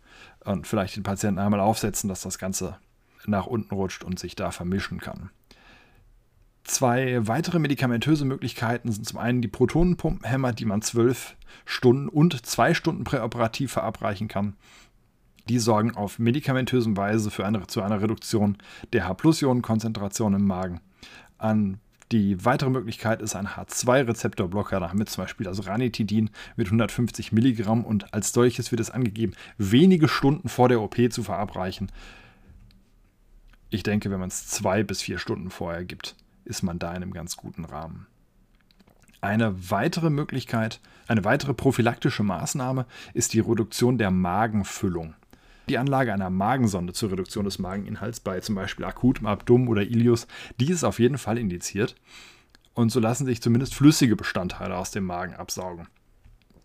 Und 0.44 0.68
vielleicht 0.68 0.96
den 0.96 1.04
Patienten 1.04 1.40
einmal 1.40 1.60
aufsetzen, 1.60 2.08
dass 2.08 2.22
das 2.22 2.38
Ganze 2.38 2.78
nach 3.26 3.46
unten 3.46 3.74
rutscht 3.74 4.04
und 4.04 4.20
sich 4.20 4.36
da 4.36 4.52
vermischen 4.52 5.00
kann. 5.00 5.30
Zwei 6.64 7.28
weitere 7.28 7.60
medikamentöse 7.60 8.24
Möglichkeiten 8.24 8.92
sind 8.92 9.08
zum 9.08 9.20
einen 9.20 9.42
die 9.42 9.48
Protonenpumpenhämmer, 9.48 10.54
die 10.54 10.66
man 10.66 10.82
zwölf 10.82 11.36
Stunden 11.66 12.08
und 12.08 12.46
zwei 12.46 12.74
Stunden 12.74 13.04
präoperativ 13.04 13.72
verabreichen 13.72 14.28
kann. 14.28 14.56
Die 15.50 15.60
sorgen 15.60 15.96
auf 15.96 16.20
medikamentösen 16.20 16.96
Weise 16.96 17.32
für 17.32 17.46
eine, 17.46 17.66
zu 17.66 17.82
einer 17.82 18.02
Reduktion 18.02 18.58
der 18.94 19.08
H-Plus-Ionenkonzentration 19.08 20.36
im 20.36 20.46
Magen. 20.46 20.82
An 21.40 21.80
die 22.12 22.44
weitere 22.44 22.70
Möglichkeit 22.70 23.22
ist 23.22 23.36
ein 23.36 23.48
H2-Rezeptorblocker, 23.48 24.80
damit 24.80 25.10
zum 25.10 25.24
Beispiel 25.24 25.46
das 25.46 25.66
Ranitidin 25.66 26.30
mit 26.56 26.68
150 26.68 27.32
Milligramm 27.32 27.86
und 27.86 28.14
als 28.14 28.34
solches 28.34 28.72
wird 28.72 28.82
es 28.82 28.90
angegeben, 28.90 29.34
wenige 29.58 30.08
Stunden 30.08 30.50
vor 30.50 30.68
der 30.68 30.82
OP 30.82 30.98
zu 31.10 31.24
verabreichen. 31.24 31.92
Ich 33.70 33.84
denke, 33.84 34.12
wenn 34.12 34.20
man 34.20 34.30
es 34.30 34.48
zwei 34.48 34.84
bis 34.84 35.02
vier 35.02 35.18
Stunden 35.18 35.50
vorher 35.50 35.86
gibt, 35.86 36.16
ist 36.44 36.62
man 36.62 36.80
da 36.80 36.90
in 36.90 36.98
einem 36.98 37.14
ganz 37.14 37.38
guten 37.38 37.64
Rahmen. 37.64 38.08
Eine 39.22 39.70
weitere 39.70 40.10
Möglichkeit, 40.10 40.82
eine 41.08 41.24
weitere 41.24 41.54
prophylaktische 41.54 42.24
Maßnahme 42.24 42.86
ist 43.14 43.34
die 43.34 43.40
Reduktion 43.40 43.98
der 43.98 44.12
Magenfüllung. 44.12 45.14
Die 45.70 45.78
Anlage 45.78 46.14
einer 46.14 46.30
Magensonde 46.30 46.94
zur 46.94 47.12
Reduktion 47.12 47.46
des 47.46 47.60
Mageninhalts 47.60 48.20
bei 48.20 48.40
zum 48.40 48.56
Beispiel 48.56 48.86
akutem 48.86 49.28
Abdomen 49.28 49.68
oder 49.68 49.84
Ilius, 49.84 50.28
die 50.60 50.70
ist 50.70 50.84
auf 50.84 51.00
jeden 51.00 51.18
Fall 51.18 51.38
indiziert. 51.38 51.96
Und 52.74 52.92
so 52.92 53.00
lassen 53.00 53.26
sich 53.26 53.42
zumindest 53.42 53.76
flüssige 53.76 54.16
Bestandteile 54.16 54.76
aus 54.76 54.92
dem 54.92 55.06
Magen 55.06 55.36
absaugen. 55.36 55.88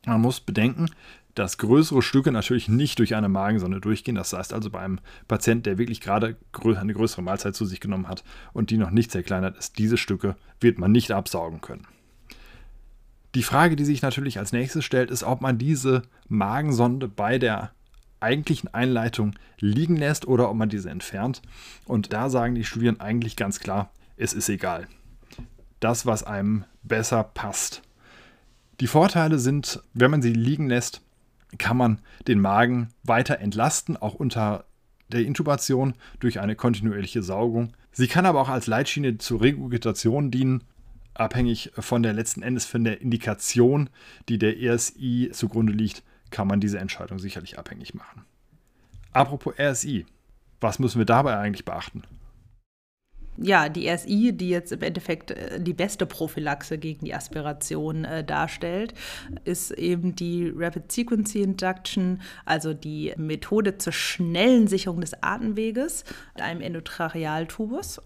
Man 0.06 0.20
muss 0.20 0.40
bedenken, 0.40 0.88
dass 1.36 1.58
größere 1.58 2.00
Stücke 2.00 2.32
natürlich 2.32 2.68
nicht 2.68 2.98
durch 2.98 3.14
eine 3.14 3.28
Magensonde 3.28 3.80
durchgehen. 3.80 4.14
Das 4.14 4.32
heißt 4.32 4.54
also 4.54 4.70
bei 4.70 4.80
einem 4.80 5.00
Patienten, 5.28 5.64
der 5.64 5.78
wirklich 5.78 6.00
gerade 6.00 6.36
eine 6.62 6.94
größere 6.94 7.22
Mahlzeit 7.22 7.54
zu 7.54 7.66
sich 7.66 7.80
genommen 7.80 8.08
hat 8.08 8.24
und 8.52 8.70
die 8.70 8.78
noch 8.78 8.90
nicht 8.90 9.10
zerkleinert 9.10 9.56
ist, 9.58 9.78
diese 9.78 9.98
Stücke 9.98 10.36
wird 10.60 10.78
man 10.78 10.92
nicht 10.92 11.12
absaugen 11.12 11.60
können. 11.60 11.86
Die 13.34 13.42
Frage, 13.42 13.76
die 13.76 13.84
sich 13.84 14.00
natürlich 14.00 14.38
als 14.38 14.52
nächstes 14.52 14.84
stellt, 14.84 15.10
ist, 15.10 15.22
ob 15.22 15.42
man 15.42 15.58
diese 15.58 16.02
Magensonde 16.28 17.06
bei 17.06 17.38
der 17.38 17.72
eigentlichen 18.26 18.74
Einleitung 18.74 19.34
liegen 19.60 19.96
lässt 19.96 20.26
oder 20.26 20.50
ob 20.50 20.56
man 20.56 20.68
diese 20.68 20.90
entfernt. 20.90 21.42
Und 21.84 22.12
da 22.12 22.28
sagen 22.28 22.56
die 22.56 22.64
Studien 22.64 22.98
eigentlich 22.98 23.36
ganz 23.36 23.60
klar, 23.60 23.90
es 24.16 24.32
ist 24.32 24.48
egal. 24.48 24.88
Das, 25.78 26.06
was 26.06 26.24
einem 26.24 26.64
besser 26.82 27.22
passt. 27.22 27.82
Die 28.80 28.88
Vorteile 28.88 29.38
sind, 29.38 29.80
wenn 29.94 30.10
man 30.10 30.22
sie 30.22 30.32
liegen 30.32 30.68
lässt, 30.68 31.02
kann 31.56 31.76
man 31.76 32.00
den 32.26 32.40
Magen 32.40 32.88
weiter 33.04 33.38
entlasten, 33.38 33.96
auch 33.96 34.14
unter 34.14 34.64
der 35.08 35.24
Intubation 35.24 35.94
durch 36.18 36.40
eine 36.40 36.56
kontinuierliche 36.56 37.22
Saugung. 37.22 37.72
Sie 37.92 38.08
kann 38.08 38.26
aber 38.26 38.40
auch 38.40 38.48
als 38.48 38.66
Leitschiene 38.66 39.18
zur 39.18 39.40
Regurgitation 39.40 40.32
dienen, 40.32 40.64
abhängig 41.14 41.70
von 41.78 42.02
der 42.02 42.12
letzten 42.12 42.42
Endes 42.42 42.66
von 42.66 42.82
der 42.82 43.00
Indikation, 43.00 43.88
die 44.28 44.38
der 44.38 44.60
ESI 44.60 45.30
zugrunde 45.32 45.72
liegt, 45.72 46.02
kann 46.36 46.48
man 46.48 46.60
diese 46.60 46.78
Entscheidung 46.78 47.18
sicherlich 47.18 47.58
abhängig 47.58 47.94
machen. 47.94 48.26
Apropos 49.14 49.54
RSI, 49.58 50.04
was 50.60 50.78
müssen 50.78 50.98
wir 50.98 51.06
dabei 51.06 51.38
eigentlich 51.38 51.64
beachten? 51.64 52.02
Ja, 53.38 53.70
die 53.70 53.88
RSI, 53.88 54.34
die 54.34 54.50
jetzt 54.50 54.70
im 54.72 54.82
Endeffekt 54.82 55.30
äh, 55.30 55.58
die 55.58 55.72
beste 55.72 56.04
Prophylaxe 56.04 56.76
gegen 56.76 57.06
die 57.06 57.14
Aspiration 57.14 58.04
äh, 58.04 58.22
darstellt, 58.22 58.92
ist 59.44 59.70
eben 59.70 60.14
die 60.14 60.52
Rapid 60.54 60.92
Sequency 60.92 61.40
Induction, 61.40 62.20
also 62.44 62.74
die 62.74 63.14
Methode 63.16 63.78
zur 63.78 63.94
schnellen 63.94 64.68
Sicherung 64.68 65.00
des 65.00 65.22
Atemweges 65.22 66.04
mit 66.34 66.44
einem 66.44 66.60
Endotrachealtubus. 66.60 68.02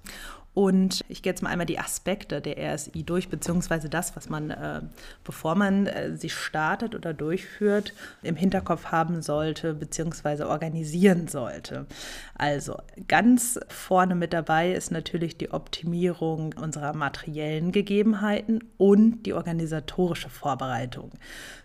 Und 0.52 1.04
ich 1.08 1.22
gehe 1.22 1.30
jetzt 1.30 1.42
mal 1.42 1.50
einmal 1.50 1.66
die 1.66 1.78
Aspekte 1.78 2.40
der 2.40 2.74
RSI 2.74 3.04
durch, 3.04 3.28
beziehungsweise 3.28 3.88
das, 3.88 4.16
was 4.16 4.28
man, 4.28 4.50
äh, 4.50 4.80
bevor 5.22 5.54
man 5.54 5.86
äh, 5.86 6.16
sie 6.16 6.28
startet 6.28 6.96
oder 6.96 7.14
durchführt, 7.14 7.94
im 8.22 8.34
Hinterkopf 8.34 8.86
haben 8.86 9.22
sollte, 9.22 9.74
beziehungsweise 9.74 10.48
organisieren 10.48 11.28
sollte. 11.28 11.86
Also 12.34 12.78
ganz 13.06 13.60
vorne 13.68 14.16
mit 14.16 14.32
dabei 14.32 14.72
ist 14.72 14.90
natürlich 14.90 15.38
die 15.38 15.52
Optimierung 15.52 16.52
unserer 16.60 16.94
materiellen 16.94 17.70
Gegebenheiten 17.70 18.64
und 18.76 19.26
die 19.26 19.34
organisatorische 19.34 20.30
Vorbereitung. 20.30 21.12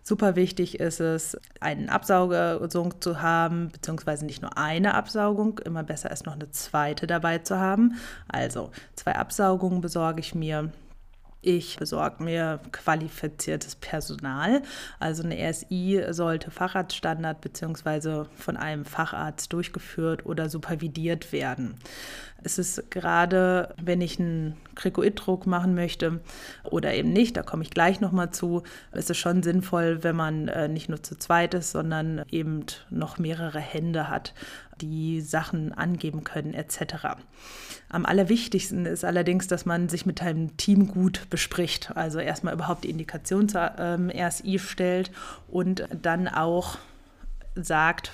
Super 0.03 0.35
wichtig 0.35 0.79
ist 0.79 0.99
es, 0.99 1.35
einen 1.59 1.89
Absaugung 1.89 3.01
zu 3.01 3.23
haben, 3.23 3.69
beziehungsweise 3.71 4.23
nicht 4.23 4.43
nur 4.43 4.55
eine 4.55 4.93
Absaugung, 4.93 5.57
immer 5.65 5.81
besser 5.81 6.11
ist 6.11 6.27
noch 6.27 6.33
eine 6.33 6.51
zweite 6.51 7.07
dabei 7.07 7.39
zu 7.39 7.57
haben. 7.57 7.95
Also 8.27 8.69
zwei 8.95 9.15
Absaugungen 9.15 9.81
besorge 9.81 10.19
ich 10.19 10.35
mir 10.35 10.71
Ich 11.41 11.77
besorge 11.77 12.23
mir 12.23 12.59
qualifiziertes 12.71 13.75
Personal. 13.75 14.63
Also 14.99 15.21
eine 15.21 15.37
RSI 15.37 16.03
sollte 16.09 16.49
Facharztstandard 16.49 17.39
bzw. 17.41 18.25
von 18.35 18.57
einem 18.57 18.83
Facharzt 18.83 19.53
durchgeführt 19.53 20.25
oder 20.25 20.49
supervidiert 20.49 21.31
werden. 21.31 21.75
Es 22.43 22.59
ist 22.59 22.91
gerade, 22.91 23.73
wenn 23.81 24.01
ich 24.01 24.19
einen 24.19 24.55
Krikoid-Druck 24.75 25.47
machen 25.47 25.73
möchte 25.73 26.19
oder 26.63 26.93
eben 26.93 27.11
nicht, 27.11 27.37
da 27.37 27.41
komme 27.43 27.63
ich 27.63 27.71
gleich 27.71 28.01
nochmal 28.01 28.31
zu, 28.31 28.61
ist 28.91 29.09
es 29.09 29.17
schon 29.17 29.41
sinnvoll, 29.41 30.03
wenn 30.03 30.15
man 30.15 30.47
äh, 30.47 30.67
nicht 30.67 30.89
nur 30.89 31.01
zu 31.01 31.17
zweit 31.17 31.55
ist, 31.55 31.71
sondern 31.71 32.23
eben 32.29 32.65
noch 32.91 33.17
mehrere 33.17 33.59
Hände 33.59 34.09
hat, 34.09 34.33
die 34.81 35.21
Sachen 35.21 35.71
angeben 35.73 36.23
können 36.23 36.53
etc. 36.53 37.17
Am 37.89 38.05
allerwichtigsten 38.05 38.85
ist 38.85 39.05
allerdings, 39.05 39.47
dass 39.47 39.65
man 39.65 39.89
sich 39.89 40.05
mit 40.05 40.21
einem 40.21 40.57
Team 40.57 40.87
gut 40.87 41.29
bespricht. 41.29 41.95
Also 41.95 42.19
erstmal 42.19 42.53
überhaupt 42.53 42.83
die 42.83 42.89
Indikation 42.89 43.47
zur 43.49 43.73
ähm, 43.77 44.11
RSI 44.13 44.59
stellt 44.59 45.11
und 45.47 45.87
dann 46.01 46.27
auch 46.27 46.77
sagt, 47.55 48.11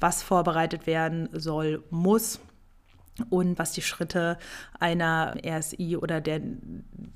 was 0.00 0.22
vorbereitet 0.22 0.86
werden 0.86 1.28
soll, 1.32 1.82
muss 1.90 2.40
und 3.30 3.58
was 3.58 3.72
die 3.72 3.82
Schritte 3.82 4.38
einer 4.78 5.34
RSI 5.44 5.96
oder 5.96 6.20
der, 6.20 6.40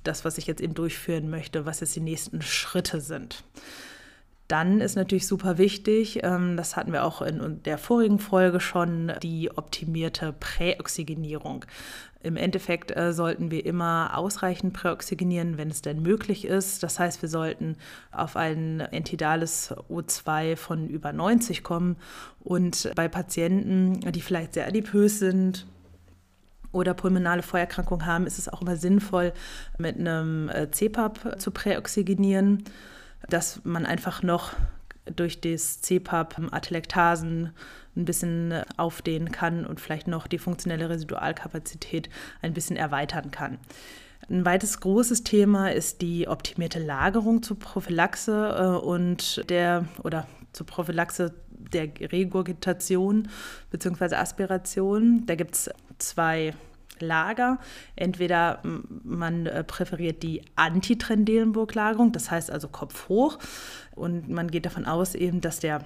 das, 0.02 0.24
was 0.24 0.38
ich 0.38 0.46
jetzt 0.46 0.60
eben 0.60 0.74
durchführen 0.74 1.30
möchte, 1.30 1.64
was 1.64 1.80
jetzt 1.80 1.94
die 1.94 2.00
nächsten 2.00 2.42
Schritte 2.42 3.00
sind. 3.00 3.44
Dann 4.52 4.82
ist 4.82 4.96
natürlich 4.96 5.26
super 5.26 5.56
wichtig, 5.56 6.20
ähm, 6.24 6.58
das 6.58 6.76
hatten 6.76 6.92
wir 6.92 7.04
auch 7.04 7.22
in 7.22 7.62
der 7.62 7.78
vorigen 7.78 8.18
Folge 8.18 8.60
schon, 8.60 9.10
die 9.22 9.50
optimierte 9.50 10.34
Präoxygenierung. 10.38 11.64
Im 12.22 12.36
Endeffekt 12.36 12.94
äh, 12.94 13.14
sollten 13.14 13.50
wir 13.50 13.64
immer 13.64 14.10
ausreichend 14.14 14.74
präoxygenieren, 14.74 15.56
wenn 15.56 15.70
es 15.70 15.80
denn 15.80 16.02
möglich 16.02 16.44
ist. 16.44 16.82
Das 16.82 16.98
heißt, 16.98 17.22
wir 17.22 17.30
sollten 17.30 17.76
auf 18.10 18.36
ein 18.36 18.80
entidales 18.80 19.72
O2 19.88 20.56
von 20.56 20.86
über 20.86 21.14
90 21.14 21.62
kommen. 21.62 21.96
Und 22.40 22.92
bei 22.94 23.08
Patienten, 23.08 24.00
die 24.12 24.20
vielleicht 24.20 24.52
sehr 24.52 24.66
adipös 24.66 25.18
sind, 25.18 25.66
oder 26.72 26.92
pulmonale 26.92 27.42
Vorerkrankung 27.42 28.04
haben, 28.04 28.26
ist 28.26 28.38
es 28.38 28.50
auch 28.50 28.60
immer 28.60 28.76
sinnvoll, 28.76 29.32
mit 29.78 29.98
einem 29.98 30.50
äh, 30.50 30.70
CPAP 30.70 31.40
zu 31.40 31.50
präoxygenieren 31.52 32.64
dass 33.28 33.60
man 33.64 33.86
einfach 33.86 34.22
noch 34.22 34.52
durch 35.16 35.40
das 35.40 35.80
CPAP 35.80 36.52
Atelektasen 36.52 37.52
ein 37.96 38.04
bisschen 38.04 38.62
aufdehnen 38.76 39.32
kann 39.32 39.66
und 39.66 39.80
vielleicht 39.80 40.08
noch 40.08 40.26
die 40.26 40.38
funktionelle 40.38 40.88
Residualkapazität 40.88 42.08
ein 42.40 42.54
bisschen 42.54 42.76
erweitern 42.76 43.30
kann. 43.30 43.58
Ein 44.30 44.44
weiteres 44.44 44.80
großes 44.80 45.24
Thema 45.24 45.72
ist 45.72 46.00
die 46.00 46.28
optimierte 46.28 46.78
Lagerung 46.78 47.42
zur 47.42 47.58
Prophylaxe 47.58 48.54
äh, 48.56 48.86
und 48.86 49.48
der 49.50 49.86
oder 50.02 50.26
zur 50.52 50.66
Prophylaxe 50.66 51.34
der 51.50 51.88
Regurgitation 52.12 53.28
bzw. 53.70 54.14
Aspiration. 54.14 55.26
Da 55.26 55.34
gibt 55.34 55.54
es 55.54 55.70
zwei 55.98 56.54
Lager. 57.02 57.58
Entweder 57.96 58.60
man 59.04 59.46
äh, 59.46 59.64
präferiert 59.64 60.22
die 60.22 60.42
Antitrendelenburg-Lagerung, 60.56 62.12
das 62.12 62.30
heißt 62.30 62.50
also 62.50 62.68
Kopf 62.68 63.08
hoch, 63.08 63.38
und 63.94 64.28
man 64.28 64.50
geht 64.50 64.64
davon 64.66 64.86
aus 64.86 65.14
eben, 65.14 65.40
dass 65.40 65.60
der 65.60 65.84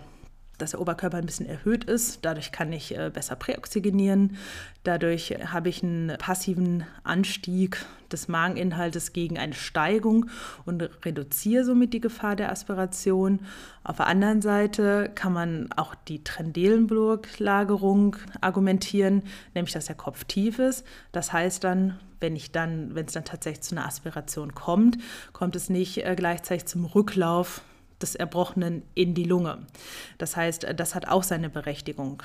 dass 0.59 0.71
der 0.73 0.81
Oberkörper 0.81 1.19
ein 1.19 1.27
bisschen 1.27 1.47
erhöht 1.47 1.85
ist. 1.85 2.21
Dadurch 2.23 2.53
kann 2.53 2.73
ich 2.73 2.97
äh, 2.97 3.11
besser 3.13 3.37
präoxygenieren. 3.37 4.37
Dadurch 4.85 5.35
habe 5.53 5.69
ich 5.69 5.83
einen 5.83 6.17
passiven 6.19 6.85
Anstieg 7.05 7.85
des 8.11 8.29
Mageninhaltes 8.29 9.13
gegen 9.13 9.39
eine 9.39 9.55
Steigung 9.55 10.27
und 10.65 10.89
reduziere 11.05 11.65
somit 11.65 11.93
die 11.93 12.01
Gefahr 12.01 12.37
der 12.37 12.51
Aspiration. 12.53 13.41
Auf 13.85 13.97
der 13.97 14.07
anderen 14.07 14.43
Seite 14.43 15.11
kann 15.15 15.33
man 15.33 15.69
auch 15.75 15.95
die 15.95 16.23
Trendelenburg-Lagerung 16.23 18.17
argumentieren, 18.41 19.23
nämlich 19.55 19.75
dass 19.75 19.87
der 19.87 19.97
Kopf 19.97 20.25
tief 20.25 20.59
ist. 20.59 20.87
Das 21.13 21.33
heißt 21.33 21.65
dann, 21.65 21.99
wenn 22.21 22.37
ich 22.37 22.53
dann, 22.53 22.95
wenn 22.95 23.07
es 23.07 23.13
dann 23.13 23.25
tatsächlich 23.25 23.63
zu 23.63 23.75
einer 23.75 23.87
Aspiration 23.87 24.55
kommt, 24.55 24.99
kommt 25.33 25.57
es 25.57 25.69
nicht 25.69 26.05
äh, 26.05 26.15
gleichzeitig 26.17 26.67
zum 26.67 26.85
Rücklauf 26.85 27.63
des 28.01 28.15
Erbrochenen 28.15 28.83
in 28.95 29.15
die 29.15 29.25
Lunge. 29.25 29.67
Das 30.19 30.37
heißt, 30.37 30.67
das 30.77 30.95
hat 30.95 31.09
auch 31.09 31.23
seine 31.23 31.49
Berechtigung. 31.49 32.23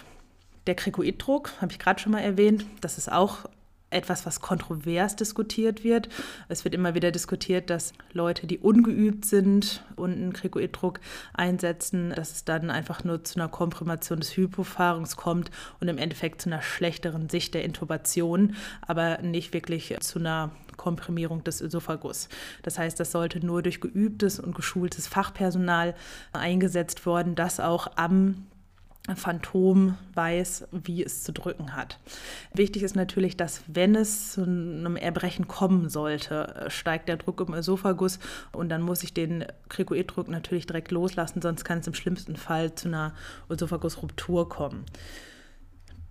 Der 0.68 0.76
Krikoiddruck, 0.76 1.52
habe 1.62 1.72
ich 1.72 1.80
gerade 1.80 2.00
schon 2.00 2.12
mal 2.12 2.20
erwähnt, 2.20 2.66
das 2.82 2.98
ist 2.98 3.12
auch 3.12 3.46
etwas, 3.92 4.26
was 4.26 4.40
kontrovers 4.40 5.16
diskutiert 5.16 5.84
wird. 5.84 6.10
Es 6.48 6.64
wird 6.64 6.74
immer 6.74 6.96
wieder 6.96 7.12
diskutiert, 7.12 7.70
dass 7.70 7.94
Leute, 8.14 8.48
die 8.48 8.58
ungeübt 8.58 9.26
sind 9.26 9.84
und 9.96 10.14
einen 10.14 10.34
Krikoiddruck 10.34 11.00
einsetzen, 11.34 12.12
dass 12.16 12.32
es 12.32 12.46
dann 12.46 12.70
einfach 12.72 13.04
nur 13.04 13.24
zu 13.24 13.40
einer 13.40 13.50
Komprimation 13.50 14.20
des 14.20 14.36
Hypopharynx 14.36 15.18
kommt 15.18 15.52
und 15.80 15.90
im 15.90 15.98
Endeffekt 15.98 16.42
zu 16.42 16.50
einer 16.50 16.62
schlechteren 16.62 17.30
Sicht 17.30 17.54
der 17.54 17.64
Intubation, 17.64 18.56
aber 18.82 19.22
nicht 19.22 19.54
wirklich 19.54 19.96
zu 20.00 20.20
einer 20.20 20.52
Komprimierung 20.82 21.44
des 21.44 21.62
Ösophagus. 21.62 22.28
Das 22.64 22.80
heißt, 22.80 23.00
das 23.00 23.12
sollte 23.12 23.46
nur 23.46 23.62
durch 23.62 23.82
geübtes 23.82 24.40
und 24.40 24.56
geschultes 24.56 25.06
Fachpersonal 25.06 25.94
eingesetzt 26.34 27.06
worden, 27.06 27.36
das 27.36 27.60
auch 27.60 27.88
am 27.98 28.48
Phantom 29.16 29.98
weiß, 30.16 30.68
wie 30.72 31.04
es 31.04 31.24
zu 31.24 31.34
drücken 31.34 31.76
hat. 31.76 32.00
Wichtig 32.54 32.82
ist 32.82 32.96
natürlich, 32.96 33.38
dass 33.38 33.62
wenn 33.68 33.96
es 33.96 34.34
zu 34.34 34.42
einem 34.42 34.96
Erbrechen 34.96 35.48
kommen 35.48 35.88
sollte, 35.90 36.66
steigt 36.70 37.10
der 37.10 37.18
Druck 37.18 37.42
im 37.42 37.54
Ösophagus 37.54 38.18
und 38.52 38.70
dann 38.70 38.82
muss 38.82 39.04
ich 39.04 39.14
den 39.14 39.46
Krikoiddruck 39.70 40.30
natürlich 40.30 40.66
direkt 40.66 40.90
loslassen, 40.90 41.44
sonst 41.44 41.64
kann 41.64 41.80
es 41.80 41.88
im 41.88 41.94
schlimmsten 41.94 42.36
Fall 42.36 42.74
zu 42.74 42.88
einer 42.88 43.14
Ösophagusruptur 43.50 44.50
kommen. 44.50 44.86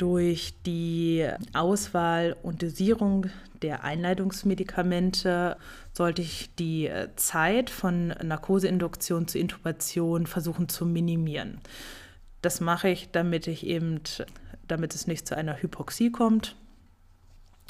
Durch 0.01 0.55
die 0.65 1.29
Auswahl 1.53 2.35
und 2.43 2.63
Dosierung 2.63 3.27
der 3.61 3.85
Einleitungsmedikamente 3.85 5.59
sollte 5.93 6.23
ich 6.23 6.55
die 6.55 6.91
Zeit 7.17 7.69
von 7.69 8.09
Narkoseinduktion 8.09 9.29
zu 9.29 9.39
Intubation 9.39 10.27
versuchen 10.27 10.71
zu 10.71 10.87
minimieren. 10.87 11.61
Das 12.41 12.63
mache 12.63 12.89
ich, 12.89 13.11
damit 13.11 13.47
ich 13.47 13.67
eben, 13.67 14.01
damit 14.67 14.95
es 14.95 15.07
nicht 15.07 15.29
zu 15.29 15.37
einer 15.37 15.61
Hypoxie 15.61 16.11
kommt 16.11 16.57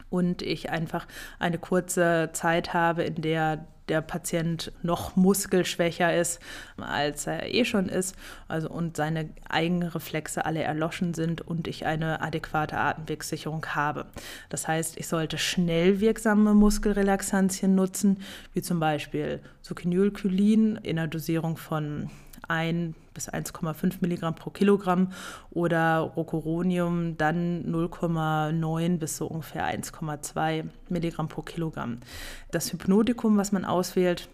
und 0.09 0.41
ich 0.41 0.71
einfach 0.71 1.09
eine 1.41 1.59
kurze 1.59 2.31
Zeit 2.33 2.73
habe, 2.73 3.03
in 3.03 3.23
der 3.23 3.67
der 3.91 4.01
Patient 4.01 4.73
noch 4.83 5.17
muskelschwächer 5.17 6.17
ist, 6.17 6.41
als 6.79 7.27
er 7.27 7.53
eh 7.53 7.65
schon 7.65 7.89
ist, 7.89 8.15
also 8.49 8.71
und 8.71 8.97
seine 8.97 9.29
eigenen 9.49 9.89
Reflexe 9.89 10.47
alle 10.47 10.63
erloschen 10.63 11.13
sind 11.13 11.41
und 11.41 11.67
ich 11.67 11.85
eine 11.85 12.23
adäquate 12.23 12.79
Atemwegssicherung 12.79 13.67
habe. 13.67 14.07
Das 14.49 14.69
heißt, 14.69 14.97
ich 14.99 15.09
sollte 15.09 15.39
schnell 15.39 16.01
wirksame 16.01 16.55
Muskelrelaxantien 16.55 17.75
nutzen, 17.75 18.23
wie 18.55 18.63
zum 18.63 18.79
Beispiel 18.81 19.41
Succinylcholin 19.63 20.77
in 20.77 20.99
einer 20.99 21.09
Dosierung 21.09 21.57
von 21.57 22.11
1 22.49 22.95
bis 23.15 23.29
1,5 23.29 23.95
Milligramm 24.01 24.35
pro 24.35 24.51
Kilogramm 24.51 25.13
oder 25.51 25.99
Rocuronium 25.99 27.17
dann 27.17 27.65
0,9 27.65 28.99
bis 28.99 29.17
so 29.17 29.27
ungefähr 29.27 29.67
1,2 29.67 30.65
Milligramm 30.89 31.29
pro 31.29 31.43
Kilogramm. 31.43 32.01
Das 32.51 32.73
Hypnotikum, 32.73 33.37
was 33.37 33.53
man 33.53 33.65
auswählt, 33.65 34.29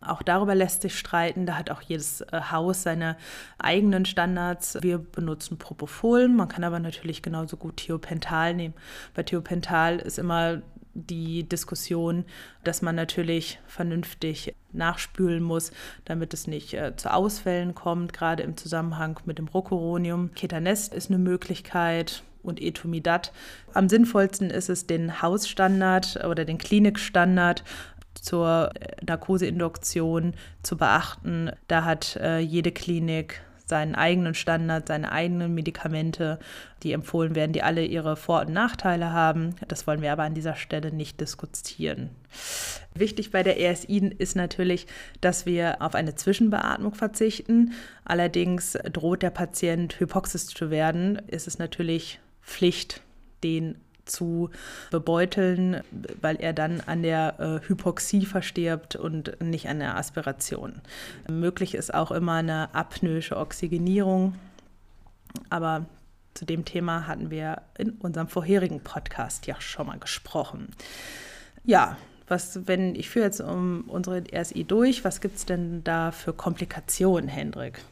auch 0.00 0.22
darüber 0.22 0.54
lässt 0.54 0.82
sich 0.82 0.98
streiten. 0.98 1.44
Da 1.44 1.58
hat 1.58 1.70
auch 1.70 1.82
jedes 1.82 2.22
äh, 2.22 2.40
Haus 2.50 2.82
seine 2.82 3.16
eigenen 3.58 4.06
Standards. 4.06 4.78
Wir 4.80 4.98
benutzen 4.98 5.58
Propofol. 5.58 6.28
Man 6.28 6.48
kann 6.48 6.64
aber 6.64 6.78
natürlich 6.78 7.22
genauso 7.22 7.56
gut 7.56 7.76
Thiopental 7.76 8.54
nehmen. 8.54 8.74
Bei 9.14 9.22
Thiopental 9.22 9.98
ist 9.98 10.18
immer 10.18 10.62
die 10.94 11.48
Diskussion, 11.48 12.24
dass 12.64 12.82
man 12.82 12.94
natürlich 12.94 13.60
vernünftig 13.66 14.54
nachspülen 14.72 15.42
muss, 15.42 15.72
damit 16.04 16.34
es 16.34 16.46
nicht 16.46 16.74
äh, 16.74 16.94
zu 16.96 17.12
Ausfällen 17.12 17.74
kommt, 17.74 18.12
gerade 18.12 18.42
im 18.42 18.56
Zusammenhang 18.56 19.18
mit 19.24 19.38
dem 19.38 19.48
Rocuronium. 19.48 20.32
Ketanest 20.34 20.94
ist 20.94 21.10
eine 21.10 21.18
Möglichkeit 21.18 22.22
und 22.42 22.60
Etomidat. 22.60 23.32
Am 23.74 23.88
sinnvollsten 23.88 24.50
ist 24.50 24.68
es, 24.68 24.86
den 24.86 25.22
Hausstandard 25.22 26.24
oder 26.24 26.44
den 26.44 26.58
Klinikstandard 26.58 27.64
zur 28.14 28.70
äh, 28.74 28.96
Narkoseinduktion 29.04 30.34
zu 30.62 30.76
beachten. 30.76 31.50
Da 31.68 31.84
hat 31.84 32.16
äh, 32.16 32.38
jede 32.38 32.72
Klinik 32.72 33.42
seinen 33.70 33.94
eigenen 33.94 34.34
Standard, 34.34 34.88
seine 34.88 35.10
eigenen 35.10 35.54
Medikamente, 35.54 36.38
die 36.82 36.92
empfohlen 36.92 37.34
werden, 37.34 37.54
die 37.54 37.62
alle 37.62 37.84
ihre 37.84 38.16
Vor- 38.16 38.42
und 38.42 38.52
Nachteile 38.52 39.12
haben. 39.12 39.54
Das 39.68 39.86
wollen 39.86 40.02
wir 40.02 40.12
aber 40.12 40.24
an 40.24 40.34
dieser 40.34 40.56
Stelle 40.56 40.92
nicht 40.92 41.20
diskutieren. 41.20 42.10
Wichtig 42.94 43.30
bei 43.30 43.42
der 43.42 43.58
ESI 43.58 44.14
ist 44.18 44.36
natürlich, 44.36 44.86
dass 45.22 45.46
wir 45.46 45.80
auf 45.80 45.94
eine 45.94 46.14
Zwischenbeatmung 46.14 46.94
verzichten. 46.94 47.72
Allerdings 48.04 48.72
droht 48.92 49.22
der 49.22 49.30
Patient 49.30 49.98
hypoxisch 49.98 50.48
zu 50.48 50.70
werden, 50.70 51.16
ist 51.28 51.46
es 51.46 51.58
natürlich 51.58 52.20
Pflicht, 52.42 53.00
den 53.42 53.76
zu 54.10 54.50
bebeuteln, 54.90 55.82
weil 56.20 56.36
er 56.36 56.52
dann 56.52 56.80
an 56.80 57.02
der 57.02 57.38
äh, 57.38 57.68
Hypoxie 57.68 58.26
verstirbt 58.26 58.96
und 58.96 59.40
nicht 59.40 59.68
an 59.68 59.78
der 59.78 59.96
Aspiration. 59.96 60.80
Möglich 61.28 61.74
ist 61.74 61.94
auch 61.94 62.10
immer 62.10 62.34
eine 62.34 62.74
apnoische 62.74 63.36
Oxygenierung, 63.36 64.34
aber 65.48 65.86
zu 66.34 66.44
dem 66.44 66.64
Thema 66.64 67.06
hatten 67.06 67.30
wir 67.30 67.62
in 67.76 67.90
unserem 67.92 68.28
vorherigen 68.28 68.80
Podcast 68.80 69.46
ja 69.46 69.60
schon 69.60 69.86
mal 69.86 69.98
gesprochen. 69.98 70.68
Ja, 71.64 71.96
was, 72.28 72.66
wenn 72.66 72.94
ich 72.94 73.10
führe 73.10 73.26
jetzt 73.26 73.40
um 73.40 73.84
unsere 73.88 74.22
RSI 74.32 74.64
durch, 74.64 75.04
was 75.04 75.20
gibt 75.20 75.36
es 75.36 75.46
denn 75.46 75.82
da 75.82 76.12
für 76.12 76.32
Komplikationen, 76.32 77.28
Hendrik? 77.28 77.82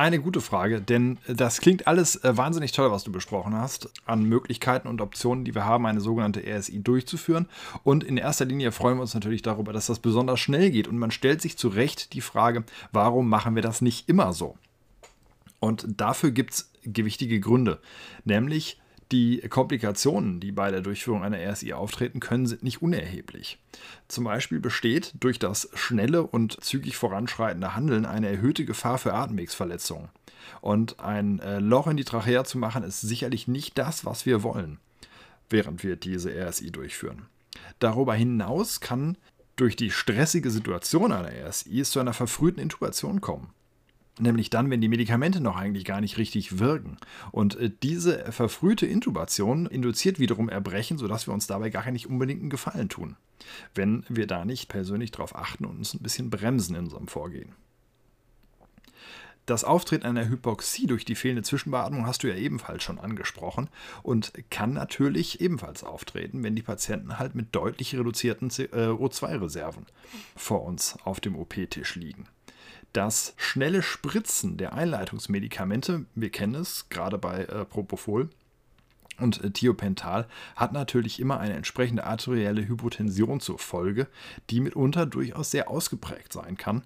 Eine 0.00 0.18
gute 0.18 0.40
Frage, 0.40 0.80
denn 0.80 1.18
das 1.28 1.60
klingt 1.60 1.86
alles 1.86 2.16
äh, 2.24 2.34
wahnsinnig 2.34 2.72
toll, 2.72 2.90
was 2.90 3.04
du 3.04 3.12
besprochen 3.12 3.54
hast, 3.54 3.90
an 4.06 4.22
Möglichkeiten 4.22 4.88
und 4.88 5.02
Optionen, 5.02 5.44
die 5.44 5.54
wir 5.54 5.66
haben, 5.66 5.84
eine 5.84 6.00
sogenannte 6.00 6.42
RSI 6.42 6.82
durchzuführen. 6.82 7.46
Und 7.84 8.02
in 8.02 8.16
erster 8.16 8.46
Linie 8.46 8.72
freuen 8.72 8.96
wir 8.96 9.02
uns 9.02 9.12
natürlich 9.12 9.42
darüber, 9.42 9.74
dass 9.74 9.88
das 9.88 9.98
besonders 9.98 10.40
schnell 10.40 10.70
geht. 10.70 10.88
Und 10.88 10.96
man 10.96 11.10
stellt 11.10 11.42
sich 11.42 11.58
zu 11.58 11.68
Recht 11.68 12.14
die 12.14 12.22
Frage, 12.22 12.64
warum 12.92 13.28
machen 13.28 13.54
wir 13.56 13.60
das 13.60 13.82
nicht 13.82 14.08
immer 14.08 14.32
so? 14.32 14.56
Und 15.58 15.84
dafür 16.00 16.30
gibt 16.30 16.54
es 16.54 16.72
gewichtige 16.82 17.38
Gründe, 17.38 17.78
nämlich 18.24 18.80
die 19.12 19.40
Komplikationen, 19.48 20.40
die 20.40 20.52
bei 20.52 20.70
der 20.70 20.82
Durchführung 20.82 21.22
einer 21.22 21.38
RSI 21.38 21.72
auftreten 21.72 22.20
können, 22.20 22.46
sind 22.46 22.62
nicht 22.62 22.80
unerheblich. 22.80 23.58
Zum 24.08 24.24
Beispiel 24.24 24.60
besteht 24.60 25.12
durch 25.18 25.38
das 25.38 25.68
schnelle 25.74 26.22
und 26.22 26.62
zügig 26.62 26.96
voranschreitende 26.96 27.74
Handeln 27.74 28.06
eine 28.06 28.28
erhöhte 28.28 28.64
Gefahr 28.64 28.98
für 28.98 29.14
Atemwegsverletzungen. 29.14 30.08
Und 30.60 31.00
ein 31.00 31.40
äh, 31.40 31.58
Loch 31.58 31.86
in 31.86 31.96
die 31.96 32.04
Trachea 32.04 32.44
zu 32.44 32.58
machen, 32.58 32.84
ist 32.84 33.00
sicherlich 33.00 33.48
nicht 33.48 33.78
das, 33.78 34.04
was 34.04 34.26
wir 34.26 34.42
wollen, 34.42 34.78
während 35.48 35.82
wir 35.82 35.96
diese 35.96 36.30
RSI 36.30 36.70
durchführen. 36.70 37.26
Darüber 37.78 38.14
hinaus 38.14 38.80
kann 38.80 39.16
durch 39.56 39.76
die 39.76 39.90
stressige 39.90 40.50
Situation 40.50 41.12
einer 41.12 41.48
RSI 41.48 41.82
zu 41.82 42.00
einer 42.00 42.12
verfrühten 42.12 42.62
Intubation 42.62 43.20
kommen 43.20 43.52
nämlich 44.20 44.50
dann, 44.50 44.70
wenn 44.70 44.80
die 44.80 44.88
Medikamente 44.88 45.40
noch 45.40 45.56
eigentlich 45.56 45.84
gar 45.84 46.00
nicht 46.00 46.18
richtig 46.18 46.58
wirken. 46.58 46.96
Und 47.32 47.56
äh, 47.56 47.70
diese 47.82 48.30
verfrühte 48.32 48.86
Intubation 48.86 49.66
induziert 49.66 50.18
wiederum 50.18 50.48
Erbrechen, 50.48 50.98
sodass 50.98 51.26
wir 51.26 51.34
uns 51.34 51.46
dabei 51.46 51.70
gar 51.70 51.90
nicht 51.90 52.08
unbedingt 52.08 52.40
einen 52.40 52.50
Gefallen 52.50 52.88
tun, 52.88 53.16
wenn 53.74 54.04
wir 54.08 54.26
da 54.26 54.44
nicht 54.44 54.68
persönlich 54.68 55.10
darauf 55.10 55.36
achten 55.36 55.64
und 55.64 55.78
uns 55.78 55.94
ein 55.94 56.02
bisschen 56.02 56.30
bremsen 56.30 56.76
in 56.76 56.84
unserem 56.84 57.08
Vorgehen. 57.08 57.54
Das 59.46 59.64
Auftreten 59.64 60.06
einer 60.06 60.28
Hypoxie 60.28 60.86
durch 60.86 61.04
die 61.04 61.16
fehlende 61.16 61.42
Zwischenbeatmung 61.42 62.06
hast 62.06 62.22
du 62.22 62.28
ja 62.28 62.36
ebenfalls 62.36 62.84
schon 62.84 63.00
angesprochen 63.00 63.68
und 64.04 64.32
kann 64.48 64.72
natürlich 64.72 65.40
ebenfalls 65.40 65.82
auftreten, 65.82 66.44
wenn 66.44 66.54
die 66.54 66.62
Patienten 66.62 67.18
halt 67.18 67.34
mit 67.34 67.52
deutlich 67.52 67.96
reduzierten 67.96 68.48
äh, 68.48 68.90
O2-Reserven 68.90 69.86
vor 70.36 70.62
uns 70.62 70.96
auf 71.02 71.18
dem 71.18 71.34
OP-Tisch 71.34 71.96
liegen 71.96 72.26
das 72.92 73.34
schnelle 73.36 73.82
Spritzen 73.82 74.56
der 74.56 74.72
Einleitungsmedikamente, 74.72 76.06
wir 76.14 76.30
kennen 76.30 76.54
es 76.54 76.88
gerade 76.88 77.18
bei 77.18 77.44
äh, 77.44 77.64
Propofol, 77.64 78.28
und 79.20 79.44
äh, 79.44 79.50
Thiopental 79.50 80.26
hat 80.56 80.72
natürlich 80.72 81.20
immer 81.20 81.38
eine 81.38 81.54
entsprechende 81.54 82.04
arterielle 82.04 82.66
Hypotension 82.66 83.40
zur 83.40 83.58
Folge, 83.58 84.08
die 84.48 84.60
mitunter 84.60 85.06
durchaus 85.06 85.50
sehr 85.50 85.70
ausgeprägt 85.70 86.32
sein 86.32 86.56
kann, 86.56 86.82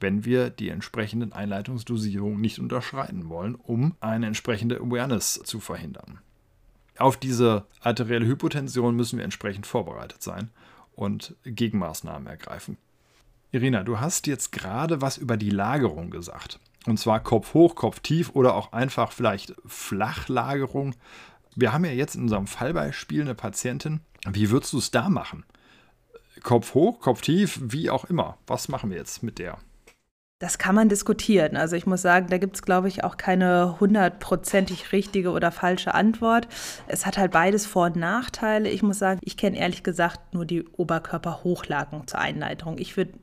wenn 0.00 0.24
wir 0.24 0.50
die 0.50 0.68
entsprechenden 0.68 1.32
Einleitungsdosierungen 1.32 2.40
nicht 2.40 2.58
unterschreiten 2.58 3.28
wollen, 3.28 3.54
um 3.54 3.94
eine 4.00 4.26
entsprechende 4.26 4.76
Awareness 4.76 5.40
zu 5.44 5.60
verhindern. 5.60 6.18
Auf 6.98 7.16
diese 7.16 7.64
arterielle 7.80 8.26
Hypotension 8.26 8.96
müssen 8.96 9.18
wir 9.18 9.24
entsprechend 9.24 9.66
vorbereitet 9.66 10.22
sein 10.22 10.50
und 10.94 11.36
Gegenmaßnahmen 11.44 12.26
ergreifen 12.26 12.76
Irina, 13.50 13.82
du 13.82 13.98
hast 13.98 14.26
jetzt 14.26 14.52
gerade 14.52 15.00
was 15.00 15.16
über 15.16 15.38
die 15.38 15.50
Lagerung 15.50 16.10
gesagt. 16.10 16.60
Und 16.86 16.98
zwar 16.98 17.20
Kopf 17.20 17.54
hoch, 17.54 17.74
Kopf 17.74 18.00
tief 18.00 18.30
oder 18.34 18.54
auch 18.54 18.72
einfach 18.72 19.12
vielleicht 19.12 19.54
Flachlagerung. 19.64 20.94
Wir 21.56 21.72
haben 21.72 21.84
ja 21.84 21.92
jetzt 21.92 22.14
in 22.14 22.22
unserem 22.22 22.46
Fallbeispiel 22.46 23.22
eine 23.22 23.34
Patientin. 23.34 24.00
Wie 24.30 24.50
würdest 24.50 24.74
du 24.74 24.78
es 24.78 24.90
da 24.90 25.08
machen? 25.08 25.44
Kopf 26.42 26.74
hoch, 26.74 27.00
Kopf 27.00 27.22
tief, 27.22 27.58
wie 27.62 27.90
auch 27.90 28.04
immer. 28.04 28.36
Was 28.46 28.68
machen 28.68 28.90
wir 28.90 28.98
jetzt 28.98 29.22
mit 29.22 29.38
der? 29.38 29.58
Das 30.40 30.58
kann 30.58 30.74
man 30.74 30.88
diskutieren. 30.88 31.56
Also 31.56 31.74
ich 31.74 31.84
muss 31.84 32.00
sagen, 32.02 32.28
da 32.28 32.38
gibt 32.38 32.54
es, 32.54 32.62
glaube 32.62 32.86
ich, 32.86 33.02
auch 33.02 33.16
keine 33.16 33.80
hundertprozentig 33.80 34.92
richtige 34.92 35.30
oder 35.32 35.50
falsche 35.50 35.94
Antwort. 35.94 36.46
Es 36.86 37.06
hat 37.06 37.18
halt 37.18 37.32
beides 37.32 37.66
Vor- 37.66 37.86
und 37.86 37.96
Nachteile. 37.96 38.68
Ich 38.68 38.82
muss 38.82 39.00
sagen, 39.00 39.18
ich 39.24 39.36
kenne 39.36 39.58
ehrlich 39.58 39.82
gesagt 39.82 40.34
nur 40.34 40.44
die 40.44 40.64
Oberkörperhochlagerung 40.68 42.06
zur 42.06 42.20
Einleitung. 42.20 42.78
Ich 42.78 42.96
würde 42.96 43.14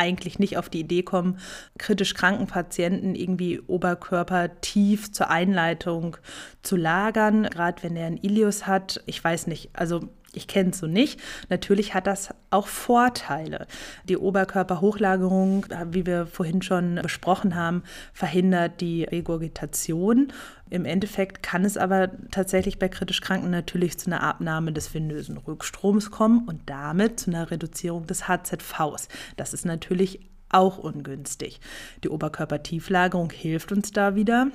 eigentlich 0.00 0.38
nicht 0.38 0.56
auf 0.56 0.68
die 0.68 0.80
Idee 0.80 1.02
kommen, 1.02 1.38
kritisch 1.78 2.14
kranken 2.14 2.46
Patienten 2.46 3.14
irgendwie 3.14 3.60
oberkörpertief 3.60 5.12
zur 5.12 5.30
Einleitung 5.30 6.16
zu 6.62 6.76
lagern, 6.76 7.44
gerade 7.44 7.82
wenn 7.82 7.96
er 7.96 8.06
einen 8.06 8.16
Ilius 8.16 8.66
hat. 8.66 9.02
Ich 9.06 9.22
weiß 9.22 9.46
nicht, 9.46 9.70
also 9.74 10.08
ich 10.32 10.46
kenne 10.46 10.70
es 10.70 10.78
so 10.78 10.86
nicht. 10.86 11.20
Natürlich 11.48 11.94
hat 11.94 12.06
das 12.06 12.30
auch 12.50 12.68
Vorteile. 12.68 13.66
Die 14.08 14.16
Oberkörperhochlagerung, 14.16 15.66
wie 15.90 16.06
wir 16.06 16.26
vorhin 16.26 16.62
schon 16.62 17.00
besprochen 17.02 17.56
haben, 17.56 17.82
verhindert 18.12 18.80
die 18.80 19.04
Regurgitation. 19.04 20.32
Im 20.68 20.84
Endeffekt 20.84 21.42
kann 21.42 21.64
es 21.64 21.76
aber 21.76 22.10
tatsächlich 22.30 22.78
bei 22.78 22.88
kritisch 22.88 23.20
Kranken 23.20 23.50
natürlich 23.50 23.98
zu 23.98 24.06
einer 24.06 24.22
Abnahme 24.22 24.72
des 24.72 24.94
venösen 24.94 25.36
Rückstroms 25.36 26.12
kommen 26.12 26.46
und 26.46 26.60
damit 26.66 27.18
zu 27.18 27.30
einer 27.30 27.50
Reduzierung 27.50 28.06
des 28.06 28.28
HZVs. 28.28 29.08
Das 29.36 29.52
ist 29.52 29.66
natürlich 29.66 30.20
auch 30.48 30.78
ungünstig. 30.78 31.60
Die 32.04 32.08
Oberkörpertieflagerung 32.08 33.30
hilft 33.30 33.72
uns 33.72 33.90
da 33.90 34.14
wieder. 34.14 34.48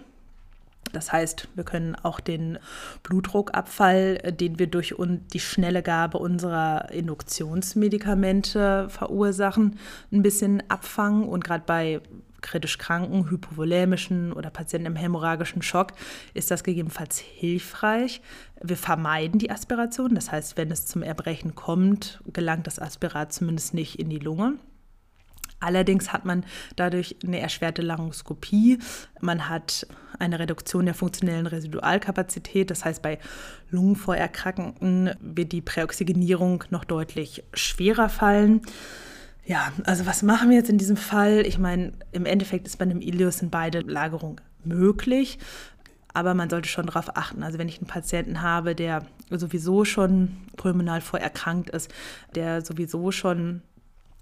Das 0.94 1.12
heißt, 1.12 1.50
wir 1.56 1.64
können 1.64 1.96
auch 1.96 2.20
den 2.20 2.58
Blutdruckabfall, 3.04 4.20
äh, 4.24 4.34
den 4.34 4.60
wir 4.60 4.68
durch 4.68 4.96
die 5.34 5.40
schnelle 5.40 5.84
Gabe 5.84 6.18
unserer 6.18 6.92
Induktionsmedikamente 6.92 8.88
verursachen, 8.90 9.78
ein 10.12 10.22
bisschen 10.22 10.64
abfangen. 10.70 11.28
Und 11.28 11.44
gerade 11.44 11.64
bei 11.66 12.02
kritisch 12.42 12.78
kranken, 12.78 13.30
hypovolämischen 13.30 14.32
oder 14.32 14.52
Patienten 14.52 14.86
im 14.86 14.96
hämorrhagischen 14.96 15.64
Schock 15.64 15.94
ist 16.36 16.52
das 16.52 16.64
gegebenenfalls 16.64 17.18
hilfreich. 17.18 18.22
Wir 18.62 18.78
vermeiden 18.78 19.40
die 19.40 19.50
Aspiration. 19.50 20.16
Das 20.16 20.32
heißt, 20.32 20.56
wenn 20.56 20.72
es 20.72 20.86
zum 20.86 21.02
Erbrechen 21.02 21.56
kommt, 21.56 22.22
gelangt 22.32 22.68
das 22.68 22.80
Aspirat 22.80 23.34
zumindest 23.34 23.74
nicht 23.74 24.00
in 24.00 24.10
die 24.10 24.20
Lunge. 24.20 24.60
Allerdings 25.60 26.14
hat 26.14 26.26
man 26.26 26.44
dadurch 26.76 27.16
eine 27.24 27.40
erschwerte 27.40 27.82
Laryngoskopie. 27.82 28.80
Man 29.22 29.50
hat 29.50 29.88
eine 30.20 30.40
Reduktion 30.40 30.86
der 30.86 30.94
funktionellen 30.94 31.48
Residualkapazität. 31.48 32.70
Das 32.70 32.86
heißt, 32.86 33.02
bei 33.02 33.20
Lungenvorerkrankten 33.70 35.12
wird 35.20 35.52
die 35.52 35.62
Präoxygenierung 35.62 36.64
noch 36.70 36.84
deutlich 36.84 37.44
schwerer 37.54 38.10
fallen. 38.10 38.62
Ja, 39.46 39.72
also 39.84 40.06
was 40.06 40.24
machen 40.24 40.50
wir 40.50 40.58
jetzt 40.58 40.70
in 40.70 40.78
diesem 40.78 40.98
Fall? 40.98 41.46
Ich 41.46 41.60
meine, 41.60 41.94
im 42.12 42.26
Endeffekt 42.26 42.68
ist 42.68 42.78
bei 42.78 42.86
einem 42.86 43.02
Ilius 43.02 43.42
in 43.42 43.52
beide 43.52 43.82
Lagerungen 43.82 44.42
möglich, 44.64 45.38
aber 46.14 46.34
man 46.34 46.50
sollte 46.50 46.68
schon 46.68 46.88
darauf 46.88 47.16
achten. 47.16 47.44
Also 47.44 47.60
wenn 47.60 47.70
ich 47.70 47.78
einen 47.78 47.88
Patienten 47.88 48.42
habe, 48.42 48.74
der 48.74 49.06
sowieso 49.30 49.86
schon 49.86 50.38
pulmonal 50.58 51.02
vorerkrankt 51.02 51.70
ist, 51.70 51.94
der 52.34 52.64
sowieso 52.64 53.12
schon 53.12 53.62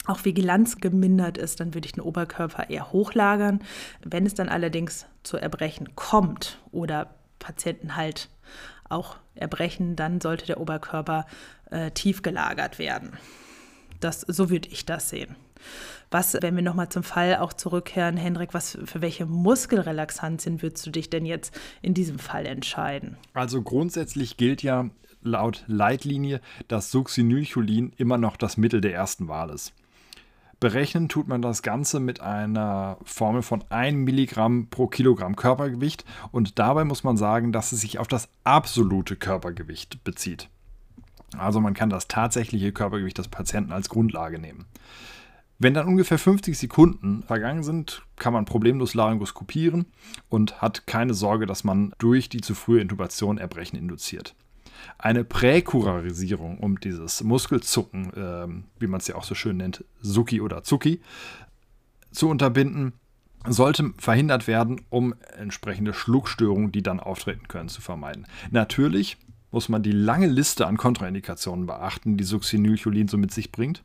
auch 0.05 0.25
Vigilanz 0.25 0.77
gemindert 0.77 1.37
ist, 1.37 1.59
dann 1.59 1.73
würde 1.73 1.85
ich 1.85 1.93
den 1.93 2.03
Oberkörper 2.03 2.69
eher 2.69 2.91
hochlagern. 2.91 3.61
Wenn 4.03 4.25
es 4.25 4.33
dann 4.33 4.49
allerdings 4.49 5.05
zu 5.23 5.37
Erbrechen 5.37 5.95
kommt 5.95 6.59
oder 6.71 7.15
Patienten 7.39 7.95
halt 7.95 8.29
auch 8.89 9.17
erbrechen, 9.35 9.95
dann 9.95 10.21
sollte 10.21 10.45
der 10.45 10.59
Oberkörper 10.59 11.25
äh, 11.71 11.91
tief 11.91 12.21
gelagert 12.21 12.79
werden. 12.79 13.17
Das, 13.99 14.21
so 14.21 14.49
würde 14.49 14.69
ich 14.69 14.85
das 14.85 15.09
sehen. 15.09 15.35
Was, 16.11 16.37
wenn 16.41 16.55
wir 16.55 16.61
nochmal 16.61 16.89
zum 16.89 17.03
Fall 17.03 17.37
auch 17.37 17.53
zurückkehren, 17.53 18.17
Hendrik, 18.17 18.53
was 18.53 18.77
für 18.83 19.01
welche 19.01 19.25
Muskelrelaxantien 19.25 20.61
würdest 20.61 20.85
du 20.85 20.91
dich 20.91 21.09
denn 21.09 21.25
jetzt 21.25 21.57
in 21.81 21.93
diesem 21.93 22.19
Fall 22.19 22.45
entscheiden? 22.45 23.17
Also 23.33 23.61
grundsätzlich 23.61 24.37
gilt 24.37 24.61
ja 24.61 24.89
laut 25.21 25.63
Leitlinie, 25.67 26.41
dass 26.67 26.91
Succinylcholin 26.91 27.93
immer 27.97 28.17
noch 28.17 28.35
das 28.35 28.57
Mittel 28.57 28.81
der 28.81 28.93
ersten 28.93 29.27
Wahl 29.27 29.49
ist. 29.49 29.73
Berechnen 30.63 31.09
tut 31.09 31.27
man 31.27 31.41
das 31.41 31.61
Ganze 31.61 31.99
mit 31.99 32.21
einer 32.21 32.97
Formel 33.03 33.41
von 33.41 33.65
1 33.69 33.97
Milligramm 33.97 34.67
pro 34.69 34.87
Kilogramm 34.87 35.35
Körpergewicht 35.35 36.05
und 36.31 36.57
dabei 36.57 36.85
muss 36.85 37.03
man 37.03 37.17
sagen, 37.17 37.51
dass 37.51 37.73
es 37.73 37.81
sich 37.81 37.99
auf 37.99 38.07
das 38.07 38.29
absolute 38.45 39.17
Körpergewicht 39.17 40.05
bezieht. 40.05 40.47
Also 41.37 41.59
man 41.59 41.73
kann 41.73 41.89
das 41.89 42.07
tatsächliche 42.07 42.71
Körpergewicht 42.71 43.17
des 43.17 43.27
Patienten 43.27 43.73
als 43.73 43.89
Grundlage 43.89 44.39
nehmen. 44.39 44.63
Wenn 45.59 45.73
dann 45.73 45.85
ungefähr 45.85 46.17
50 46.17 46.57
Sekunden 46.57 47.23
vergangen 47.23 47.63
sind, 47.63 48.03
kann 48.15 48.31
man 48.31 48.45
problemlos 48.45 48.93
laryngoskopieren 48.93 49.87
und 50.29 50.61
hat 50.61 50.87
keine 50.87 51.13
Sorge, 51.13 51.45
dass 51.45 51.65
man 51.65 51.93
durch 51.97 52.29
die 52.29 52.39
zu 52.39 52.55
frühe 52.55 52.79
Intubation 52.79 53.37
Erbrechen 53.37 53.77
induziert. 53.77 54.33
Eine 54.97 55.23
Präkurarisierung, 55.23 56.57
um 56.59 56.79
dieses 56.79 57.23
Muskelzucken, 57.23 58.11
ähm, 58.15 58.63
wie 58.79 58.87
man 58.87 58.99
es 58.99 59.07
ja 59.07 59.15
auch 59.15 59.23
so 59.23 59.35
schön 59.35 59.57
nennt, 59.57 59.83
Suki 60.01 60.41
oder 60.41 60.63
Zuki, 60.63 61.01
zu 62.11 62.29
unterbinden, 62.29 62.93
sollte 63.47 63.93
verhindert 63.97 64.47
werden, 64.47 64.81
um 64.89 65.15
entsprechende 65.37 65.93
Schluckstörungen, 65.93 66.71
die 66.71 66.83
dann 66.83 66.99
auftreten 66.99 67.47
können, 67.47 67.69
zu 67.69 67.81
vermeiden. 67.81 68.25
Natürlich 68.51 69.17
muss 69.51 69.69
man 69.69 69.83
die 69.83 69.91
lange 69.91 70.27
Liste 70.27 70.65
an 70.65 70.77
Kontraindikationen 70.77 71.65
beachten, 71.67 72.17
die 72.17 72.23
Succinylcholin 72.23 73.07
so 73.07 73.17
mit 73.17 73.31
sich 73.31 73.51
bringt. 73.51 73.83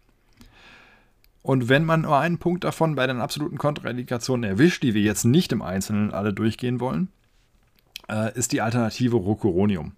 Und 1.42 1.68
wenn 1.68 1.84
man 1.84 2.02
nur 2.02 2.18
einen 2.18 2.38
Punkt 2.38 2.64
davon 2.64 2.94
bei 2.94 3.06
den 3.06 3.20
absoluten 3.20 3.58
Kontraindikationen 3.58 4.48
erwischt, 4.48 4.82
die 4.82 4.94
wir 4.94 5.02
jetzt 5.02 5.24
nicht 5.24 5.52
im 5.52 5.62
Einzelnen 5.62 6.12
alle 6.12 6.32
durchgehen 6.32 6.80
wollen, 6.80 7.08
äh, 8.08 8.36
ist 8.36 8.52
die 8.52 8.60
Alternative 8.60 9.16
Rocuronium. 9.16 9.92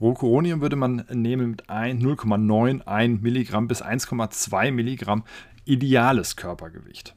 Rocuronium 0.00 0.60
würde 0.60 0.76
man 0.76 1.04
nehmen 1.12 1.50
mit 1.50 1.68
0,91 1.68 3.20
Milligramm 3.20 3.68
bis 3.68 3.82
1,2 3.82 4.70
Milligramm 4.72 5.24
ideales 5.64 6.36
Körpergewicht. 6.36 7.14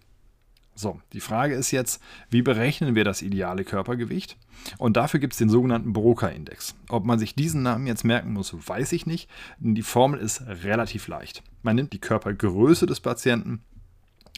So, 0.79 1.01
die 1.11 1.19
Frage 1.19 1.55
ist 1.55 1.71
jetzt, 1.71 2.01
wie 2.29 2.41
berechnen 2.41 2.95
wir 2.95 3.03
das 3.03 3.21
ideale 3.21 3.65
Körpergewicht? 3.65 4.37
Und 4.77 4.95
dafür 4.95 5.19
gibt 5.19 5.33
es 5.33 5.39
den 5.39 5.49
sogenannten 5.49 5.91
Broca-Index. 5.91 6.73
Ob 6.87 7.03
man 7.03 7.19
sich 7.19 7.35
diesen 7.35 7.63
Namen 7.63 7.85
jetzt 7.85 8.05
merken 8.05 8.31
muss, 8.31 8.55
weiß 8.55 8.93
ich 8.93 9.05
nicht. 9.05 9.29
Die 9.59 9.81
Formel 9.81 10.21
ist 10.21 10.41
relativ 10.47 11.09
leicht. 11.09 11.43
Man 11.63 11.75
nimmt 11.75 11.91
die 11.91 11.99
Körpergröße 11.99 12.85
des 12.85 13.01
Patienten 13.01 13.61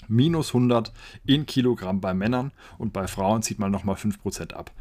minus 0.08 0.48
100 0.48 0.92
in 1.26 1.46
Kilogramm 1.46 2.02
bei 2.02 2.16
Männern 2.16 2.52
und 2.80 2.92
bei 2.92 3.06
Frauen 3.06 3.44
zieht 3.44 3.60
man 3.60 3.72
nochmal 3.72 3.96
5% 3.96 4.54
ab. 4.54 4.72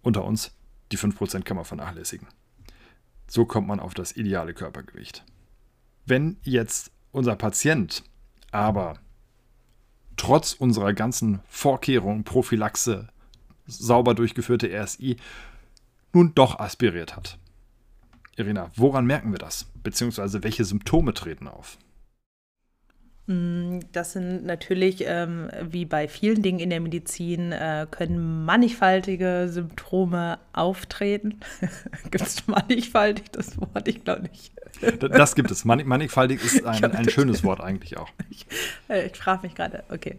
Unter 0.00 0.24
uns, 0.24 0.56
die 0.92 0.98
5% 0.98 1.42
kann 1.42 1.56
man 1.56 1.64
vernachlässigen. 1.64 2.28
So 3.26 3.46
kommt 3.46 3.66
man 3.66 3.80
auf 3.80 3.94
das 3.94 4.16
ideale 4.16 4.54
Körpergewicht. 4.54 5.24
Wenn 6.04 6.36
jetzt 6.42 6.90
unser 7.12 7.36
Patient 7.36 8.04
aber 8.50 8.98
trotz 10.16 10.52
unserer 10.52 10.92
ganzen 10.92 11.40
Vorkehrungen, 11.48 12.24
Prophylaxe, 12.24 13.08
sauber 13.66 14.14
durchgeführte 14.14 14.68
RSI, 14.68 15.16
nun 16.12 16.34
doch 16.34 16.58
aspiriert 16.58 17.16
hat. 17.16 17.38
Irina, 18.36 18.70
woran 18.76 19.06
merken 19.06 19.32
wir 19.32 19.38
das? 19.38 19.66
Beziehungsweise 19.82 20.42
welche 20.42 20.64
Symptome 20.64 21.14
treten 21.14 21.48
auf? 21.48 21.78
Mm, 23.26 23.78
das 23.92 24.12
sind 24.12 24.44
natürlich, 24.44 25.04
ähm, 25.06 25.48
wie 25.62 25.84
bei 25.84 26.08
vielen 26.08 26.42
Dingen 26.42 26.58
in 26.58 26.70
der 26.70 26.80
Medizin, 26.80 27.52
äh, 27.52 27.86
können 27.90 28.44
mannigfaltige 28.44 29.48
Symptome 29.48 30.38
auftreten. 30.52 31.40
gibt 32.10 32.26
es 32.26 32.46
mannigfaltig 32.48 33.30
das 33.30 33.60
Wort? 33.60 33.86
Ich 33.86 34.02
glaube 34.02 34.22
nicht. 34.22 34.52
das 34.98 35.34
gibt 35.36 35.50
es. 35.50 35.64
Mannigfaltig 35.64 36.44
ist 36.44 36.64
ein, 36.66 36.84
ein 36.84 37.08
schönes 37.08 37.44
Wort 37.44 37.60
eigentlich 37.60 37.96
auch. 37.96 38.08
Ich, 38.30 38.46
äh, 38.88 39.06
ich 39.06 39.16
frage 39.16 39.42
mich 39.42 39.54
gerade, 39.54 39.84
okay. 39.90 40.16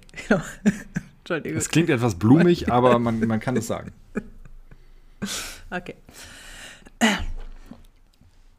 Entschuldigung. 1.19 1.57
Es 1.57 1.69
klingt 1.69 1.89
etwas 1.89 2.15
blumig, 2.15 2.71
aber 2.71 2.99
man, 2.99 3.19
man 3.27 3.39
kann 3.39 3.57
es 3.57 3.67
sagen. 3.67 3.91
Okay. 5.71 5.95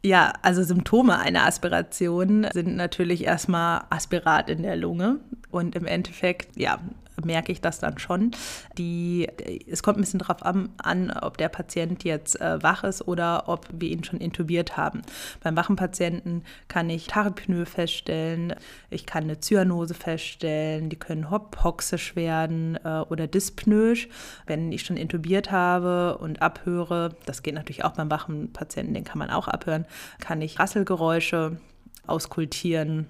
Ja, 0.04 0.34
also 0.42 0.62
Symptome 0.62 1.18
einer 1.18 1.46
Aspiration 1.46 2.46
sind 2.52 2.76
natürlich 2.76 3.24
erstmal 3.24 3.84
Aspirat 3.88 4.50
in 4.50 4.62
der 4.62 4.76
Lunge 4.76 5.20
und 5.50 5.74
im 5.74 5.86
Endeffekt, 5.86 6.58
ja, 6.58 6.78
merke 7.22 7.52
ich 7.52 7.60
das 7.60 7.78
dann 7.78 7.98
schon. 7.98 8.32
Die, 8.78 9.28
es 9.70 9.82
kommt 9.82 9.98
ein 9.98 10.00
bisschen 10.00 10.18
darauf 10.18 10.42
an, 10.44 10.70
an, 10.78 11.10
ob 11.10 11.38
der 11.38 11.48
Patient 11.48 12.04
jetzt 12.04 12.40
äh, 12.40 12.62
wach 12.62 12.84
ist 12.84 13.06
oder 13.06 13.48
ob 13.48 13.68
wir 13.72 13.90
ihn 13.90 14.04
schon 14.04 14.18
intubiert 14.18 14.76
haben. 14.76 15.02
Beim 15.42 15.56
wachen 15.56 15.76
Patienten 15.76 16.42
kann 16.68 16.90
ich 16.90 17.06
Tachypnoe 17.06 17.66
feststellen, 17.66 18.54
ich 18.90 19.06
kann 19.06 19.24
eine 19.24 19.40
Zyanose 19.40 19.94
feststellen, 19.94 20.88
die 20.88 20.98
können 20.98 21.30
hypoxisch 21.30 22.16
werden 22.16 22.78
äh, 22.84 23.00
oder 23.08 23.26
dyspnoisch. 23.26 24.08
Wenn 24.46 24.72
ich 24.72 24.82
schon 24.82 24.96
intubiert 24.96 25.50
habe 25.50 26.18
und 26.18 26.42
abhöre, 26.42 27.16
das 27.26 27.42
geht 27.42 27.54
natürlich 27.54 27.84
auch 27.84 27.92
beim 27.92 28.10
wachen 28.10 28.52
Patienten, 28.52 28.94
den 28.94 29.04
kann 29.04 29.18
man 29.18 29.30
auch 29.30 29.48
abhören, 29.48 29.86
kann 30.20 30.42
ich 30.42 30.58
Rasselgeräusche 30.58 31.58
auskultieren, 32.06 33.06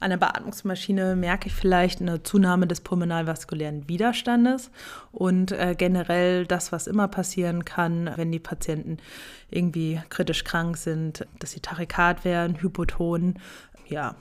an 0.00 0.10
der 0.10 0.16
Beatmungsmaschine 0.16 1.16
merke 1.16 1.48
ich 1.48 1.54
vielleicht 1.54 2.00
eine 2.00 2.22
Zunahme 2.22 2.66
des 2.66 2.80
pulmonalvaskulären 2.80 3.88
Widerstandes 3.88 4.70
und 5.12 5.52
äh, 5.52 5.74
generell 5.76 6.46
das, 6.46 6.72
was 6.72 6.86
immer 6.86 7.08
passieren 7.08 7.64
kann, 7.64 8.10
wenn 8.16 8.32
die 8.32 8.38
Patienten 8.38 8.98
irgendwie 9.50 10.00
kritisch 10.08 10.44
krank 10.44 10.76
sind, 10.76 11.26
dass 11.38 11.52
sie 11.52 11.60
tachykard 11.60 12.24
werden, 12.24 12.60
hypoton, 12.60 13.38
ja, 13.88 14.16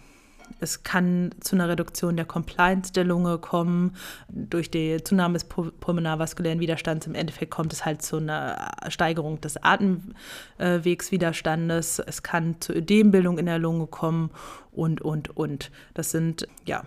es 0.60 0.84
kann 0.84 1.32
zu 1.40 1.56
einer 1.56 1.68
Reduktion 1.68 2.16
der 2.16 2.26
Compliance 2.26 2.94
der 2.94 3.04
Lunge 3.04 3.40
kommen. 3.40 3.96
Durch 4.30 4.70
die 4.70 5.04
Zunahme 5.04 5.34
des 5.34 5.46
pulmonarvaskulären 5.46 6.60
Widerstands 6.60 7.08
im 7.08 7.16
Endeffekt 7.16 7.50
kommt 7.52 7.74
es 7.74 7.84
halt 7.84 8.04
zu 8.04 8.18
einer 8.18 8.70
Steigerung 8.90 9.42
des 9.42 9.58
Atemwegswiderstandes. 9.62 11.98
Es 12.00 12.22
kann 12.22 12.62
zu 12.62 12.74
Ödembildung 12.74 13.40
in 13.40 13.48
der 13.48 13.60
Lunge 13.60 13.88
kommen 13.88 14.30
und, 14.72 15.02
und, 15.02 15.36
und. 15.36 15.72
Das 15.96 16.12
sind, 16.12 16.48
ja, 16.66 16.84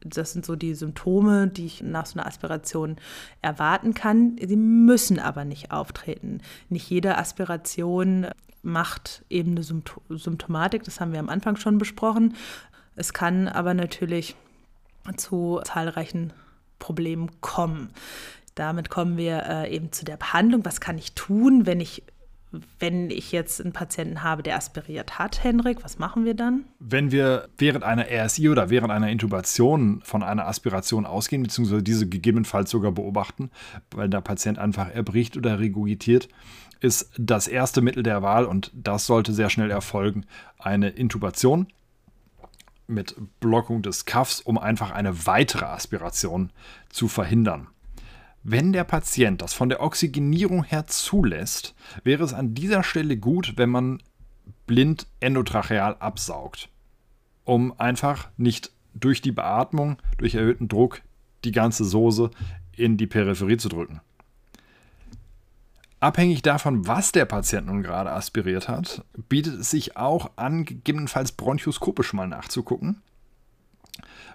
das 0.00 0.32
sind 0.32 0.46
so 0.46 0.56
die 0.56 0.74
Symptome, 0.74 1.48
die 1.48 1.66
ich 1.66 1.82
nach 1.82 2.06
so 2.06 2.18
einer 2.18 2.28
Aspiration 2.28 2.96
erwarten 3.40 3.94
kann. 3.94 4.36
Sie 4.40 4.56
müssen 4.56 5.18
aber 5.18 5.44
nicht 5.44 5.72
auftreten. 5.72 6.40
Nicht 6.68 6.88
jede 6.88 7.18
Aspiration 7.18 8.28
macht 8.62 9.24
eben 9.28 9.52
eine 9.52 9.64
Symptomatik, 9.64 10.84
das 10.84 11.00
haben 11.00 11.12
wir 11.12 11.18
am 11.18 11.28
Anfang 11.28 11.56
schon 11.56 11.78
besprochen. 11.78 12.36
Es 12.96 13.12
kann 13.12 13.48
aber 13.48 13.74
natürlich 13.74 14.36
zu 15.16 15.60
zahlreichen 15.64 16.32
Problemen 16.78 17.30
kommen. 17.40 17.90
Damit 18.54 18.90
kommen 18.90 19.16
wir 19.16 19.44
äh, 19.48 19.74
eben 19.74 19.92
zu 19.92 20.04
der 20.04 20.16
Behandlung. 20.16 20.64
Was 20.64 20.80
kann 20.80 20.98
ich 20.98 21.14
tun, 21.14 21.66
wenn 21.66 21.80
ich 21.80 22.02
wenn 22.78 23.10
ich 23.10 23.32
jetzt 23.32 23.60
einen 23.60 23.72
Patienten 23.72 24.22
habe, 24.22 24.42
der 24.42 24.56
aspiriert 24.56 25.18
hat, 25.18 25.42
Henrik, 25.42 25.82
was 25.84 25.98
machen 25.98 26.24
wir 26.24 26.34
dann? 26.34 26.64
Wenn 26.78 27.10
wir 27.10 27.48
während 27.56 27.82
einer 27.82 28.04
RSI 28.10 28.50
oder 28.50 28.68
während 28.68 28.92
einer 28.92 29.08
Intubation 29.08 30.02
von 30.04 30.22
einer 30.22 30.46
Aspiration 30.46 31.06
ausgehen, 31.06 31.42
beziehungsweise 31.42 31.82
diese 31.82 32.08
gegebenenfalls 32.08 32.70
sogar 32.70 32.92
beobachten, 32.92 33.50
weil 33.90 34.10
der 34.10 34.20
Patient 34.20 34.58
einfach 34.58 34.90
erbricht 34.90 35.36
oder 35.36 35.58
regurgitiert, 35.58 36.28
ist 36.80 37.10
das 37.16 37.48
erste 37.48 37.80
Mittel 37.80 38.02
der 38.02 38.22
Wahl 38.22 38.44
und 38.44 38.70
das 38.74 39.06
sollte 39.06 39.32
sehr 39.32 39.48
schnell 39.48 39.70
erfolgen, 39.70 40.26
eine 40.58 40.90
Intubation 40.90 41.68
mit 42.86 43.16
Blockung 43.40 43.82
des 43.82 44.04
Kaffs, 44.04 44.40
um 44.40 44.58
einfach 44.58 44.90
eine 44.90 45.26
weitere 45.26 45.64
Aspiration 45.64 46.50
zu 46.88 47.08
verhindern. 47.08 47.68
Wenn 48.44 48.72
der 48.72 48.84
Patient 48.84 49.40
das 49.40 49.54
von 49.54 49.68
der 49.68 49.80
Oxygenierung 49.80 50.64
her 50.64 50.86
zulässt, 50.86 51.74
wäre 52.02 52.24
es 52.24 52.34
an 52.34 52.54
dieser 52.54 52.82
Stelle 52.82 53.16
gut, 53.16 53.54
wenn 53.56 53.70
man 53.70 54.02
blind 54.66 55.06
endotracheal 55.20 55.96
absaugt, 55.98 56.68
um 57.44 57.78
einfach 57.78 58.30
nicht 58.36 58.72
durch 58.94 59.22
die 59.22 59.32
Beatmung, 59.32 59.96
durch 60.18 60.34
erhöhten 60.34 60.68
Druck, 60.68 61.02
die 61.44 61.52
ganze 61.52 61.84
Soße 61.84 62.30
in 62.76 62.96
die 62.96 63.06
Peripherie 63.06 63.56
zu 63.56 63.68
drücken. 63.68 64.00
Abhängig 66.02 66.42
davon, 66.42 66.88
was 66.88 67.12
der 67.12 67.26
Patient 67.26 67.68
nun 67.68 67.84
gerade 67.84 68.10
aspiriert 68.10 68.68
hat, 68.68 69.04
bietet 69.28 69.60
es 69.60 69.70
sich 69.70 69.96
auch 69.96 70.32
an, 70.34 70.64
gegebenenfalls 70.64 71.30
bronchoskopisch 71.30 72.12
mal 72.12 72.26
nachzugucken. 72.26 73.00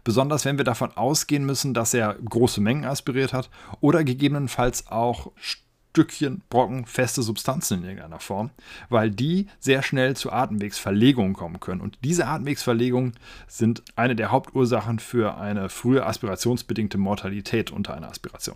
Besonders 0.05 0.45
wenn 0.45 0.57
wir 0.57 0.63
davon 0.63 0.95
ausgehen 0.95 1.45
müssen, 1.45 1.73
dass 1.73 1.93
er 1.93 2.13
große 2.13 2.61
Mengen 2.61 2.85
aspiriert 2.85 3.33
hat 3.33 3.49
oder 3.81 4.05
gegebenenfalls 4.05 4.87
auch 4.87 5.33
Stückchen, 5.35 6.41
Brocken, 6.49 6.85
feste 6.85 7.21
Substanzen 7.21 7.79
in 7.79 7.83
irgendeiner 7.83 8.21
Form, 8.21 8.51
weil 8.87 9.11
die 9.11 9.47
sehr 9.59 9.83
schnell 9.83 10.15
zu 10.15 10.31
Atemwegsverlegungen 10.31 11.33
kommen 11.33 11.59
können. 11.59 11.81
Und 11.81 11.97
diese 12.01 12.27
Atemwegsverlegungen 12.27 13.11
sind 13.49 13.83
eine 13.97 14.15
der 14.15 14.31
Hauptursachen 14.31 14.99
für 14.99 15.35
eine 15.35 15.67
frühe 15.67 16.05
aspirationsbedingte 16.05 16.97
Mortalität 16.97 17.71
unter 17.71 17.93
einer 17.93 18.07
Aspiration. 18.07 18.55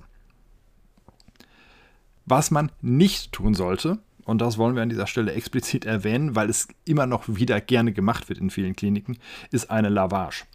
Was 2.25 2.51
man 2.51 2.71
nicht 2.81 3.31
tun 3.31 3.53
sollte, 3.53 3.99
und 4.25 4.39
das 4.39 4.57
wollen 4.57 4.75
wir 4.75 4.83
an 4.83 4.89
dieser 4.89 5.07
Stelle 5.07 5.33
explizit 5.33 5.85
erwähnen, 5.85 6.35
weil 6.35 6.49
es 6.49 6.67
immer 6.85 7.05
noch 7.05 7.27
wieder 7.27 7.59
gerne 7.59 7.91
gemacht 7.91 8.29
wird 8.29 8.39
in 8.39 8.49
vielen 8.49 8.75
Kliniken, 8.75 9.17
ist 9.51 9.71
eine 9.71 9.89
Lavage. 9.89 10.45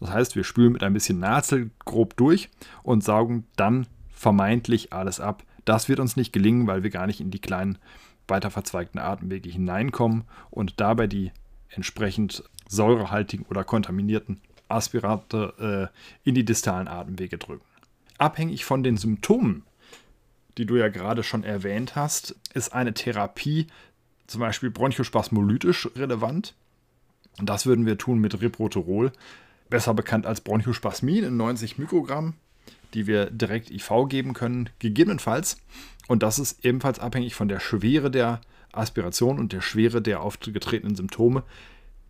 Das 0.00 0.10
heißt, 0.10 0.36
wir 0.36 0.44
spülen 0.44 0.72
mit 0.72 0.82
ein 0.82 0.92
bisschen 0.92 1.18
Nazel 1.18 1.70
grob 1.84 2.16
durch 2.16 2.50
und 2.82 3.04
saugen 3.04 3.46
dann 3.56 3.86
vermeintlich 4.10 4.92
alles 4.92 5.20
ab. 5.20 5.44
Das 5.64 5.88
wird 5.88 6.00
uns 6.00 6.16
nicht 6.16 6.32
gelingen, 6.32 6.66
weil 6.66 6.82
wir 6.82 6.90
gar 6.90 7.06
nicht 7.06 7.20
in 7.20 7.30
die 7.30 7.40
kleinen 7.40 7.78
weiter 8.26 8.50
verzweigten 8.50 8.98
Atemwege 8.98 9.50
hineinkommen 9.50 10.24
und 10.50 10.80
dabei 10.80 11.06
die 11.06 11.30
entsprechend 11.68 12.42
säurehaltigen 12.68 13.46
oder 13.46 13.64
kontaminierten 13.64 14.40
Aspirate 14.68 15.90
äh, 16.24 16.28
in 16.28 16.34
die 16.34 16.44
distalen 16.44 16.88
Atemwege 16.88 17.38
drücken. 17.38 17.64
Abhängig 18.18 18.64
von 18.64 18.82
den 18.82 18.96
Symptomen 18.96 19.64
die 20.58 20.66
du 20.66 20.76
ja 20.76 20.88
gerade 20.88 21.22
schon 21.22 21.44
erwähnt 21.44 21.96
hast, 21.96 22.36
ist 22.54 22.72
eine 22.72 22.94
Therapie 22.94 23.66
zum 24.26 24.40
Beispiel 24.40 24.70
bronchospasmolytisch 24.70 25.90
relevant. 25.96 26.54
Das 27.38 27.66
würden 27.66 27.86
wir 27.86 27.98
tun 27.98 28.20
mit 28.20 28.40
Riproterol, 28.40 29.12
besser 29.68 29.94
bekannt 29.94 30.26
als 30.26 30.40
Bronchospasmin 30.40 31.24
in 31.24 31.36
90 31.36 31.78
Mikrogramm, 31.78 32.34
die 32.94 33.06
wir 33.06 33.30
direkt 33.30 33.70
IV 33.70 33.90
geben 34.08 34.34
können, 34.34 34.70
gegebenenfalls. 34.78 35.58
Und 36.06 36.22
das 36.22 36.38
ist 36.38 36.64
ebenfalls 36.64 36.98
abhängig 36.98 37.34
von 37.34 37.48
der 37.48 37.60
Schwere 37.60 38.10
der 38.10 38.40
Aspiration 38.72 39.38
und 39.38 39.52
der 39.52 39.60
Schwere 39.60 40.02
der 40.02 40.20
aufgetretenen 40.20 40.96
Symptome, 40.96 41.42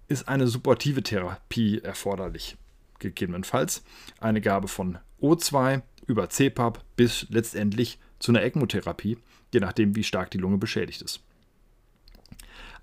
ist 0.09 0.28
eine 0.28 0.46
supportive 0.46 1.02
Therapie 1.02 1.80
erforderlich. 1.80 2.57
Gegebenenfalls 2.98 3.83
eine 4.20 4.40
Gabe 4.40 4.68
von 4.68 4.98
O2 5.20 5.83
über 6.07 6.28
CPAP 6.28 6.83
bis 6.96 7.26
letztendlich 7.30 7.98
zu 8.24 8.32
einer 8.32 8.42
ECMO-Therapie, 8.42 9.18
je 9.52 9.60
nachdem, 9.60 9.94
wie 9.94 10.02
stark 10.02 10.30
die 10.30 10.38
Lunge 10.38 10.56
beschädigt 10.56 11.02
ist. 11.02 11.20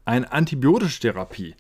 Eine 0.06 0.32
antibiotische 0.32 1.00
Therapie 1.00 1.56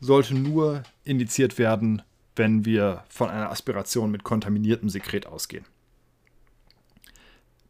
sollte 0.00 0.34
nur 0.34 0.82
indiziert 1.04 1.56
werden, 1.56 2.02
wenn 2.34 2.64
wir 2.64 3.04
von 3.08 3.30
einer 3.30 3.50
Aspiration 3.50 4.10
mit 4.10 4.24
kontaminiertem 4.24 4.88
Sekret 4.88 5.26
ausgehen. 5.26 5.64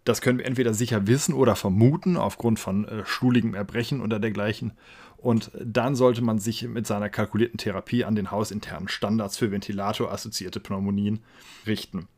Das 0.05 0.23
können 0.23 0.39
wir 0.39 0.47
entweder 0.47 0.73
sicher 0.73 1.07
wissen 1.07 1.35
oder 1.35 1.57
vermuten 1.57 2.17
aufgrund 2.17 2.59
von 2.59 2.89
äh, 2.89 3.05
stuhligem 3.05 3.55
Erbrechen 3.55 4.01
oder 4.01 4.19
dergleichen. 4.19 4.73
Und 5.19 5.51
dann 5.63 5.95
sollte 5.95 6.23
man 6.23 6.39
sich 6.39 6.63
mit 6.63 6.87
seiner 6.87 7.11
kalkulierten 7.11 7.59
Therapie 7.59 8.05
an 8.05 8.15
den 8.15 8.31
hausinternen 8.31 8.89
Standards 8.89 9.37
für 9.37 9.51
ventilatorassoziierte 9.51 10.61
Pneumonien 10.61 11.23
richten. 11.67 12.09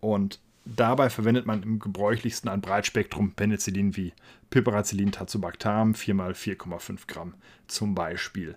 Und 0.00 0.40
dabei 0.66 1.08
verwendet 1.10 1.46
man 1.46 1.62
im 1.62 1.78
gebräuchlichsten 1.78 2.48
ein 2.48 2.60
Breitspektrum 2.60 3.32
Penicillin 3.32 3.96
wie 3.96 4.12
Piperacillin 4.50 5.12
tazobactam 5.12 5.92
4x4,5 5.92 7.06
Gramm 7.06 7.34
zum 7.66 7.94
Beispiel. 7.94 8.56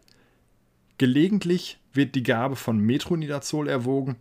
Gelegentlich 0.97 1.79
wird 1.93 2.15
die 2.15 2.23
Gabe 2.23 2.55
von 2.55 2.77
Metronidazol 2.79 3.69
erwogen, 3.69 4.17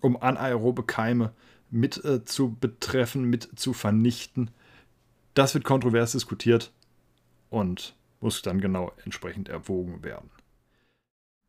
um 0.00 0.20
anaerobe 0.20 0.82
Keime 0.82 1.32
mit 1.70 2.04
äh, 2.04 2.24
zu 2.24 2.56
betreffen, 2.60 3.24
mit 3.24 3.48
zu 3.58 3.72
vernichten. 3.72 4.50
Das 5.34 5.54
wird 5.54 5.64
kontrovers 5.64 6.12
diskutiert 6.12 6.72
und 7.48 7.94
muss 8.20 8.42
dann 8.42 8.60
genau 8.60 8.92
entsprechend 9.04 9.48
erwogen 9.48 10.02
werden. 10.02 10.30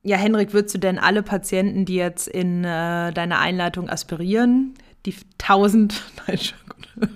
Ja, 0.04 0.18
Henrik, 0.18 0.54
würdest 0.54 0.74
du 0.74 0.80
denn 0.80 0.98
alle 0.98 1.22
Patienten, 1.22 1.86
die 1.86 1.96
jetzt 1.96 2.28
in 2.28 2.64
äh, 2.64 3.12
deiner 3.12 3.40
Einleitung 3.40 3.88
aspirieren, 3.88 4.74
die 5.06 5.16
1000, 5.40 6.02
nein, 6.28 6.38
schon 6.38 6.58
gut. 6.68 7.10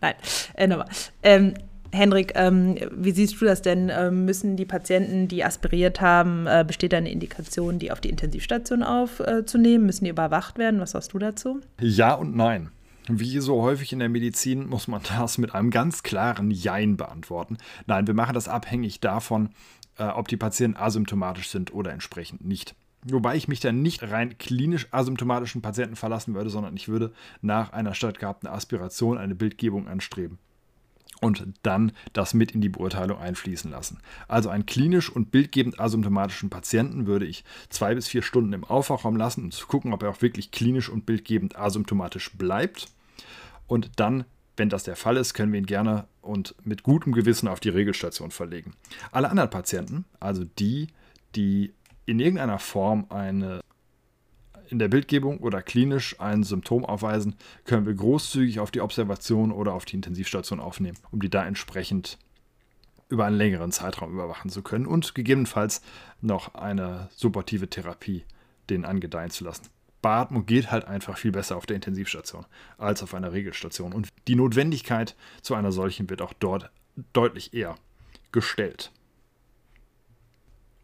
nein, 0.00 0.14
äh, 0.54 0.66
nochmal. 0.66 0.88
Ähm, 1.22 1.54
Henrik, 1.92 2.32
ähm, 2.36 2.76
wie 2.92 3.10
siehst 3.10 3.40
du 3.40 3.44
das 3.44 3.62
denn? 3.62 3.90
Ähm, 3.92 4.24
müssen 4.24 4.56
die 4.56 4.64
Patienten, 4.64 5.26
die 5.26 5.44
aspiriert 5.44 6.00
haben, 6.00 6.46
äh, 6.46 6.64
besteht 6.66 6.92
da 6.92 6.98
eine 6.98 7.10
Indikation, 7.10 7.78
die 7.78 7.90
auf 7.90 8.00
die 8.00 8.10
Intensivstation 8.10 8.82
aufzunehmen? 8.82 9.84
Äh, 9.84 9.86
müssen 9.86 10.04
die 10.04 10.10
überwacht 10.10 10.58
werden? 10.58 10.80
Was 10.80 10.92
sagst 10.92 11.12
du 11.12 11.18
dazu? 11.18 11.60
Ja 11.80 12.14
und 12.14 12.36
nein. 12.36 12.70
Wie 13.08 13.40
so 13.40 13.60
häufig 13.62 13.92
in 13.92 13.98
der 13.98 14.08
Medizin 14.08 14.68
muss 14.68 14.86
man 14.86 15.02
das 15.18 15.38
mit 15.38 15.54
einem 15.54 15.70
ganz 15.70 16.04
klaren 16.04 16.52
Jein 16.52 16.96
beantworten. 16.96 17.56
Nein, 17.86 18.06
wir 18.06 18.14
machen 18.14 18.34
das 18.34 18.46
abhängig 18.46 19.00
davon, 19.00 19.50
äh, 19.98 20.04
ob 20.04 20.28
die 20.28 20.36
Patienten 20.36 20.78
asymptomatisch 20.78 21.48
sind 21.48 21.74
oder 21.74 21.92
entsprechend 21.92 22.44
nicht. 22.44 22.76
Wobei 23.02 23.36
ich 23.36 23.48
mich 23.48 23.60
dann 23.60 23.80
nicht 23.80 24.02
rein 24.02 24.36
klinisch 24.36 24.88
asymptomatischen 24.90 25.62
Patienten 25.62 25.96
verlassen 25.96 26.34
würde, 26.34 26.50
sondern 26.50 26.76
ich 26.76 26.88
würde 26.88 27.12
nach 27.40 27.72
einer 27.72 27.94
stattgehabten 27.94 28.48
Aspiration 28.48 29.16
eine 29.16 29.34
Bildgebung 29.34 29.88
anstreben 29.88 30.38
und 31.20 31.46
dann 31.62 31.92
das 32.12 32.34
mit 32.34 32.52
in 32.52 32.60
die 32.60 32.68
Beurteilung 32.68 33.18
einfließen 33.18 33.70
lassen. 33.70 33.98
Also 34.26 34.48
einen 34.48 34.66
klinisch 34.66 35.10
und 35.10 35.30
bildgebend 35.30 35.78
asymptomatischen 35.78 36.50
Patienten 36.50 37.06
würde 37.06 37.26
ich 37.26 37.44
zwei 37.68 37.94
bis 37.94 38.08
vier 38.08 38.22
Stunden 38.22 38.52
im 38.52 38.64
Aufwachraum 38.64 39.16
lassen, 39.16 39.44
um 39.44 39.50
zu 39.50 39.66
gucken, 39.66 39.92
ob 39.92 40.02
er 40.02 40.10
auch 40.10 40.22
wirklich 40.22 40.50
klinisch 40.50 40.88
und 40.88 41.06
bildgebend 41.06 41.58
asymptomatisch 41.58 42.32
bleibt. 42.36 42.88
Und 43.66 43.90
dann, 43.96 44.24
wenn 44.56 44.68
das 44.68 44.84
der 44.84 44.96
Fall 44.96 45.16
ist, 45.16 45.34
können 45.34 45.52
wir 45.52 45.60
ihn 45.60 45.66
gerne 45.66 46.06
und 46.22 46.54
mit 46.64 46.82
gutem 46.82 47.12
Gewissen 47.12 47.48
auf 47.48 47.60
die 47.60 47.68
Regelstation 47.68 48.30
verlegen. 48.30 48.72
Alle 49.12 49.30
anderen 49.30 49.50
Patienten, 49.50 50.04
also 50.18 50.44
die, 50.58 50.88
die 51.36 51.72
in 52.10 52.18
irgendeiner 52.18 52.58
Form 52.58 53.06
eine 53.08 53.60
in 54.68 54.78
der 54.78 54.88
Bildgebung 54.88 55.38
oder 55.38 55.62
klinisch 55.62 56.20
ein 56.20 56.42
Symptom 56.42 56.84
aufweisen, 56.84 57.36
können 57.64 57.86
wir 57.86 57.94
großzügig 57.94 58.60
auf 58.60 58.70
die 58.70 58.80
Observation 58.80 59.50
oder 59.52 59.74
auf 59.74 59.84
die 59.84 59.96
Intensivstation 59.96 60.60
aufnehmen, 60.60 60.98
um 61.10 61.20
die 61.20 61.30
da 61.30 61.44
entsprechend 61.44 62.18
über 63.08 63.26
einen 63.26 63.36
längeren 63.36 63.72
Zeitraum 63.72 64.12
überwachen 64.12 64.50
zu 64.50 64.62
können 64.62 64.86
und 64.86 65.14
gegebenenfalls 65.14 65.82
noch 66.20 66.54
eine 66.54 67.08
supportive 67.14 67.68
Therapie 67.68 68.24
denen 68.70 68.84
angedeihen 68.84 69.30
zu 69.30 69.44
lassen. 69.44 69.68
Beatmung 70.02 70.46
geht 70.46 70.70
halt 70.70 70.86
einfach 70.86 71.16
viel 71.16 71.32
besser 71.32 71.56
auf 71.56 71.66
der 71.66 71.76
Intensivstation 71.76 72.46
als 72.78 73.02
auf 73.02 73.14
einer 73.14 73.32
Regelstation 73.32 73.92
und 73.92 74.08
die 74.26 74.36
Notwendigkeit 74.36 75.14
zu 75.42 75.54
einer 75.54 75.72
solchen 75.72 76.10
wird 76.10 76.22
auch 76.22 76.32
dort 76.32 76.70
deutlich 77.12 77.54
eher 77.54 77.76
gestellt. 78.32 78.92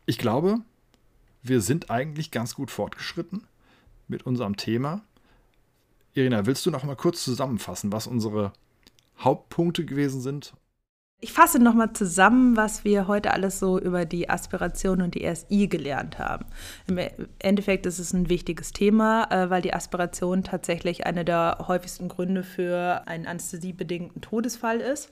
Ich 0.07 0.19
glaube, 0.19 0.61
wir 1.49 1.61
sind 1.61 1.91
eigentlich 1.91 2.31
ganz 2.31 2.55
gut 2.55 2.71
fortgeschritten 2.71 3.47
mit 4.09 4.25
unserem 4.25 4.57
Thema. 4.57 5.03
Irina, 6.15 6.47
willst 6.47 6.65
du 6.67 6.71
noch 6.71 6.85
mal 6.85 6.97
kurz 6.97 7.23
zusammenfassen, 7.25 7.93
was 7.93 8.07
unsere 8.07 8.53
Hauptpunkte 9.19 9.85
gewesen 9.85 10.21
sind? 10.21 10.55
Ich 11.19 11.33
fasse 11.33 11.59
noch 11.59 11.73
mal 11.73 11.95
zusammen, 11.95 12.59
was 12.59 12.85
wir 12.85 13.09
heute 13.09 13.33
alles 13.33 13.59
so 13.59 13.81
über 13.81 14.05
die 14.05 14.29
Aspiration 14.29 15.01
und 15.01 15.15
die 15.15 15.27
RSI 15.27 15.67
gelernt 15.67 16.19
haben. 16.19 16.45
Im 16.87 16.99
Endeffekt 17.39 17.87
ist 17.87 17.99
es 17.99 18.13
ein 18.13 18.29
wichtiges 18.29 18.73
Thema, 18.73 19.25
äh, 19.31 19.49
weil 19.49 19.63
die 19.63 19.73
Aspiration 19.73 20.43
tatsächlich 20.43 21.07
einer 21.07 21.25
der 21.25 21.65
häufigsten 21.69 22.09
Gründe 22.09 22.43
für 22.43 23.07
einen 23.07 23.27
anästhesiebedingten 23.27 24.21
Todesfall 24.21 24.81
ist. 24.81 25.09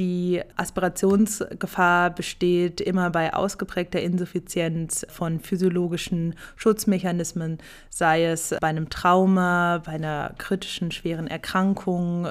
Die 0.00 0.40
Aspirationsgefahr 0.56 2.08
besteht 2.08 2.80
immer 2.80 3.10
bei 3.10 3.34
ausgeprägter 3.34 4.00
Insuffizienz 4.00 5.04
von 5.10 5.40
physiologischen 5.40 6.36
Schutzmechanismen, 6.56 7.58
sei 7.90 8.24
es 8.24 8.54
bei 8.62 8.68
einem 8.68 8.88
Trauma, 8.88 9.82
bei 9.84 9.92
einer 9.92 10.32
kritischen 10.38 10.90
schweren 10.90 11.26
Erkrankung, 11.26 12.30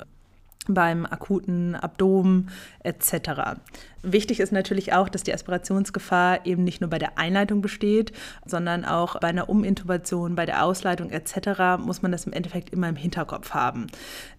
beim 0.68 1.06
akuten 1.06 1.76
Abdomen 1.76 2.50
etc. 2.84 3.60
Wichtig 4.02 4.40
ist 4.40 4.52
natürlich 4.52 4.94
auch, 4.94 5.10
dass 5.10 5.24
die 5.24 5.34
Aspirationsgefahr 5.34 6.46
eben 6.46 6.64
nicht 6.64 6.80
nur 6.80 6.90
bei 6.90 7.00
der 7.00 7.18
Einleitung 7.18 7.62
besteht, 7.62 8.14
sondern 8.46 8.86
auch 8.86 9.20
bei 9.20 9.28
einer 9.28 9.50
Umintubation, 9.50 10.36
bei 10.36 10.46
der 10.46 10.64
Ausleitung 10.64 11.10
etc. 11.10 11.84
muss 11.84 12.02
man 12.02 12.12
das 12.12 12.26
im 12.26 12.34
Endeffekt 12.34 12.70
immer 12.70 12.88
im 12.88 12.96
Hinterkopf 12.96 13.54
haben. 13.54 13.88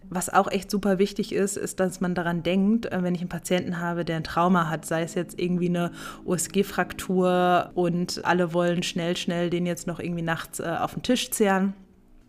Was 0.09 0.33
auch 0.33 0.51
echt 0.51 0.71
super 0.71 0.99
wichtig 0.99 1.33
ist, 1.33 1.57
ist, 1.57 1.79
dass 1.79 2.01
man 2.01 2.15
daran 2.15 2.43
denkt, 2.43 2.87
äh, 2.87 3.03
wenn 3.03 3.15
ich 3.15 3.21
einen 3.21 3.29
Patienten 3.29 3.79
habe, 3.79 4.05
der 4.05 4.17
ein 4.17 4.25
Trauma 4.25 4.69
hat, 4.69 4.85
sei 4.85 5.03
es 5.03 5.15
jetzt 5.15 5.39
irgendwie 5.39 5.69
eine 5.69 5.93
OSG-Fraktur 6.25 7.71
und 7.75 8.25
alle 8.25 8.53
wollen 8.53 8.83
schnell, 8.83 9.17
schnell 9.17 9.51
den 9.51 9.67
jetzt 9.67 9.87
noch 9.87 10.01
irgendwie 10.01 10.23
nachts 10.23 10.61
äh, 10.61 10.77
auf 10.81 10.95
den 10.95 11.03
Tisch 11.03 11.31
zehren 11.31 11.75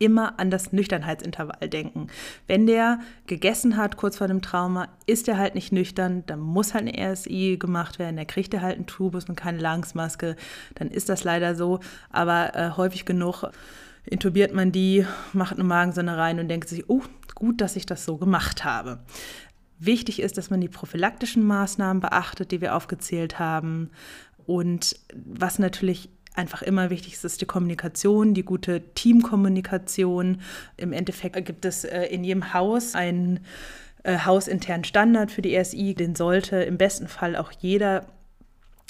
immer 0.02 0.40
an 0.40 0.50
das 0.50 0.74
Nüchternheitsintervall 0.74 1.70
denken. 1.70 2.08
Wenn 2.48 2.66
der 2.66 3.00
gegessen 3.28 3.78
hat 3.78 3.98
kurz 3.98 4.18
vor 4.18 4.28
dem 4.28 4.42
Trauma, 4.42 4.88
ist 5.06 5.28
er 5.28 5.38
halt 5.38 5.54
nicht 5.54 5.72
nüchtern, 5.72 6.24
dann 6.26 6.40
muss 6.40 6.74
halt 6.74 6.88
eine 6.88 7.14
RSI 7.14 7.58
gemacht 7.60 8.00
werden, 8.00 8.16
der 8.16 8.26
kriegt 8.26 8.54
er 8.54 8.62
halt 8.62 8.78
einen 8.78 8.88
Tubus 8.88 9.26
und 9.26 9.36
keine 9.36 9.60
Langsmaske, 9.60 10.36
dann 10.76 10.90
ist 10.90 11.08
das 11.08 11.24
leider 11.24 11.56
so, 11.56 11.80
aber 12.10 12.56
äh, 12.56 12.72
häufig 12.72 13.06
genug 13.06 13.46
intubiert 14.06 14.54
man 14.54 14.72
die, 14.72 15.06
macht 15.34 15.54
eine 15.54 15.64
Magensonne 15.64 16.18
rein 16.18 16.40
und 16.40 16.48
denkt 16.48 16.68
sich, 16.68 16.90
oh, 16.90 17.04
gut, 17.36 17.62
dass 17.62 17.76
ich 17.76 17.86
das 17.86 18.04
so 18.04 18.18
gemacht 18.18 18.64
habe. 18.64 19.00
Wichtig 19.78 20.20
ist, 20.22 20.38
dass 20.38 20.50
man 20.50 20.62
die 20.62 20.70
prophylaktischen 20.70 21.44
Maßnahmen 21.44 22.02
beachtet, 22.02 22.52
die 22.52 22.62
wir 22.62 22.76
aufgezählt 22.76 23.38
haben. 23.38 23.92
Und 24.48 24.96
was 25.14 25.60
natürlich 25.60 26.10
einfach 26.36 26.62
immer 26.62 26.90
wichtig 26.90 27.14
ist, 27.14 27.26
ist 27.26 27.42
die 27.42 27.46
Kommunikation, 27.46 28.34
die 28.34 28.44
gute 28.44 28.82
Teamkommunikation. 28.94 30.42
Im 30.78 30.94
Endeffekt 30.94 31.46
gibt 31.46 31.66
es 31.66 31.84
äh, 31.84 32.04
in 32.06 32.24
jedem 32.24 32.54
Haus 32.54 32.96
einen 32.96 33.42
äh, 34.04 34.18
hausinternen 34.20 34.84
Standard 34.84 35.32
für 35.32 35.42
die 35.42 35.58
RSI, 35.58 35.94
den 35.94 36.16
sollte 36.16 36.58
im 36.64 36.78
besten 36.78 37.08
Fall 37.08 37.36
auch 37.36 37.52
jeder 37.52 38.06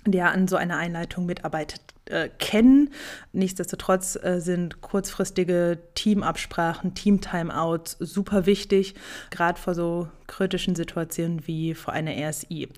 der 0.05 0.31
an 0.31 0.47
so 0.47 0.55
einer 0.55 0.77
Einleitung 0.77 1.25
mitarbeitet, 1.25 1.81
äh, 2.11 2.29
kennen. 2.37 2.89
Nichtsdestotrotz 3.33 4.17
äh, 4.21 4.39
sind 4.39 4.81
kurzfristige 4.81 5.79
Teamabsprachen, 5.95 6.93
Team-Timeouts 6.93 7.97
super 7.99 8.45
wichtig, 8.45 8.95
gerade 9.29 9.59
vor 9.59 9.73
so 9.73 10.07
kritischen 10.27 10.75
Situationen 10.75 11.45
wie 11.47 11.73
vor 11.73 11.93
einer 11.93 12.11
RSI. 12.11 12.69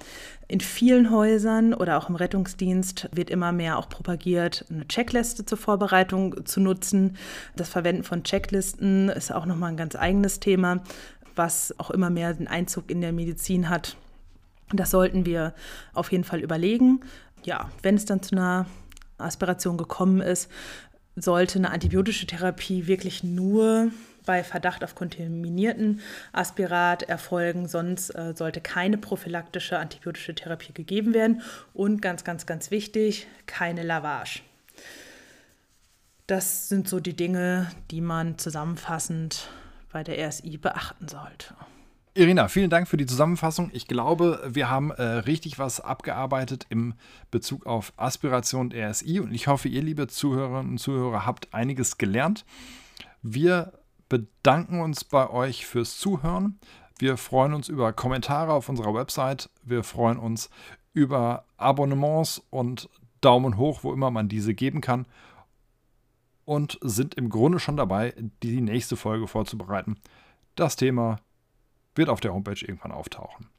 In 0.47 0.59
vielen 0.59 1.11
Häusern 1.11 1.73
oder 1.73 1.97
auch 1.97 2.09
im 2.09 2.15
Rettungsdienst 2.15 3.09
wird 3.11 3.29
immer 3.29 3.51
mehr 3.51 3.77
auch 3.77 3.89
propagiert, 3.89 4.65
eine 4.69 4.87
Checkliste 4.87 5.45
zur 5.45 5.57
Vorbereitung 5.57 6.45
zu 6.45 6.59
nutzen. 6.59 7.17
Das 7.55 7.69
Verwenden 7.69 8.03
von 8.03 8.23
Checklisten 8.23 9.09
ist 9.09 9.31
auch 9.31 9.45
nochmal 9.45 9.71
ein 9.71 9.77
ganz 9.77 9.95
eigenes 9.95 10.39
Thema, 10.39 10.83
was 11.35 11.73
auch 11.79 11.91
immer 11.91 12.09
mehr 12.09 12.33
den 12.33 12.47
Einzug 12.47 12.89
in 12.89 13.01
der 13.01 13.13
Medizin 13.13 13.69
hat 13.69 13.97
Das 14.71 14.91
sollten 14.91 15.25
wir 15.25 15.53
auf 15.93 16.11
jeden 16.11 16.23
Fall 16.23 16.39
überlegen. 16.39 17.01
Ja, 17.43 17.69
wenn 17.81 17.95
es 17.95 18.05
dann 18.05 18.21
zu 18.21 18.35
einer 18.35 18.65
Aspiration 19.17 19.77
gekommen 19.77 20.21
ist, 20.21 20.49
sollte 21.15 21.59
eine 21.59 21.71
antibiotische 21.71 22.25
Therapie 22.25 22.87
wirklich 22.87 23.23
nur 23.23 23.91
bei 24.25 24.43
Verdacht 24.43 24.83
auf 24.83 24.95
kontaminierten 24.95 25.99
Aspirat 26.31 27.03
erfolgen, 27.03 27.67
sonst 27.67 28.09
äh, 28.11 28.33
sollte 28.35 28.61
keine 28.61 28.97
prophylaktische 28.97 29.77
antibiotische 29.77 30.33
Therapie 30.33 30.73
gegeben 30.73 31.13
werden 31.13 31.41
und 31.73 32.01
ganz, 32.01 32.23
ganz, 32.23 32.45
ganz 32.45 32.71
wichtig, 32.71 33.27
keine 33.45 33.83
Lavage. 33.83 34.41
Das 36.25 36.69
sind 36.69 36.87
so 36.87 36.99
die 36.99 37.15
Dinge, 37.15 37.69
die 37.91 38.01
man 38.01 38.37
zusammenfassend 38.37 39.49
bei 39.91 40.03
der 40.03 40.27
RSI 40.27 40.57
beachten 40.57 41.07
sollte. 41.07 41.53
Irina, 42.15 42.47
vielen 42.47 42.69
Dank 42.69 42.87
für 42.87 42.97
die 42.97 43.07
Zusammenfassung. 43.07 43.71
Ich 43.73 43.87
glaube, 43.87 44.39
wir 44.47 44.69
haben 44.69 44.91
äh, 44.91 45.01
richtig 45.01 45.57
was 45.57 45.79
abgearbeitet 45.79 46.67
im 46.69 46.93
Bezug 47.31 47.65
auf 47.65 47.91
Aspiration 47.97 48.67
und 48.67 48.75
RSI 48.75 49.19
und 49.19 49.33
ich 49.33 49.47
hoffe, 49.47 49.67
ihr, 49.67 49.81
liebe 49.81 50.05
Zuhörerinnen 50.05 50.73
und 50.73 50.77
Zuhörer, 50.77 51.25
habt 51.25 51.51
einiges 51.55 51.97
gelernt. 51.97 52.45
Wir 53.23 53.73
bedanken 54.09 54.79
uns 54.79 55.03
bei 55.03 55.27
euch 55.27 55.65
fürs 55.65 55.97
Zuhören. 55.97 56.59
Wir 56.99 57.17
freuen 57.17 57.55
uns 57.55 57.67
über 57.67 57.93
Kommentare 57.93 58.53
auf 58.53 58.69
unserer 58.69 58.93
Website. 58.93 59.49
Wir 59.63 59.83
freuen 59.83 60.19
uns 60.19 60.51
über 60.93 61.45
Abonnements 61.57 62.43
und 62.51 62.89
Daumen 63.21 63.57
hoch, 63.57 63.83
wo 63.83 63.91
immer 63.91 64.11
man 64.11 64.29
diese 64.29 64.53
geben 64.53 64.81
kann. 64.81 65.07
Und 66.45 66.77
sind 66.81 67.15
im 67.15 67.29
Grunde 67.29 67.57
schon 67.57 67.77
dabei, 67.77 68.13
die 68.43 68.61
nächste 68.61 68.97
Folge 68.97 69.27
vorzubereiten. 69.27 69.97
Das 70.53 70.75
Thema 70.75 71.17
wird 71.95 72.09
auf 72.09 72.19
der 72.19 72.33
Homepage 72.33 72.59
irgendwann 72.61 72.91
auftauchen. 72.91 73.49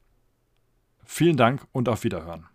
Vielen 1.05 1.37
Dank 1.37 1.66
und 1.72 1.89
auf 1.89 2.05
Wiederhören. 2.05 2.47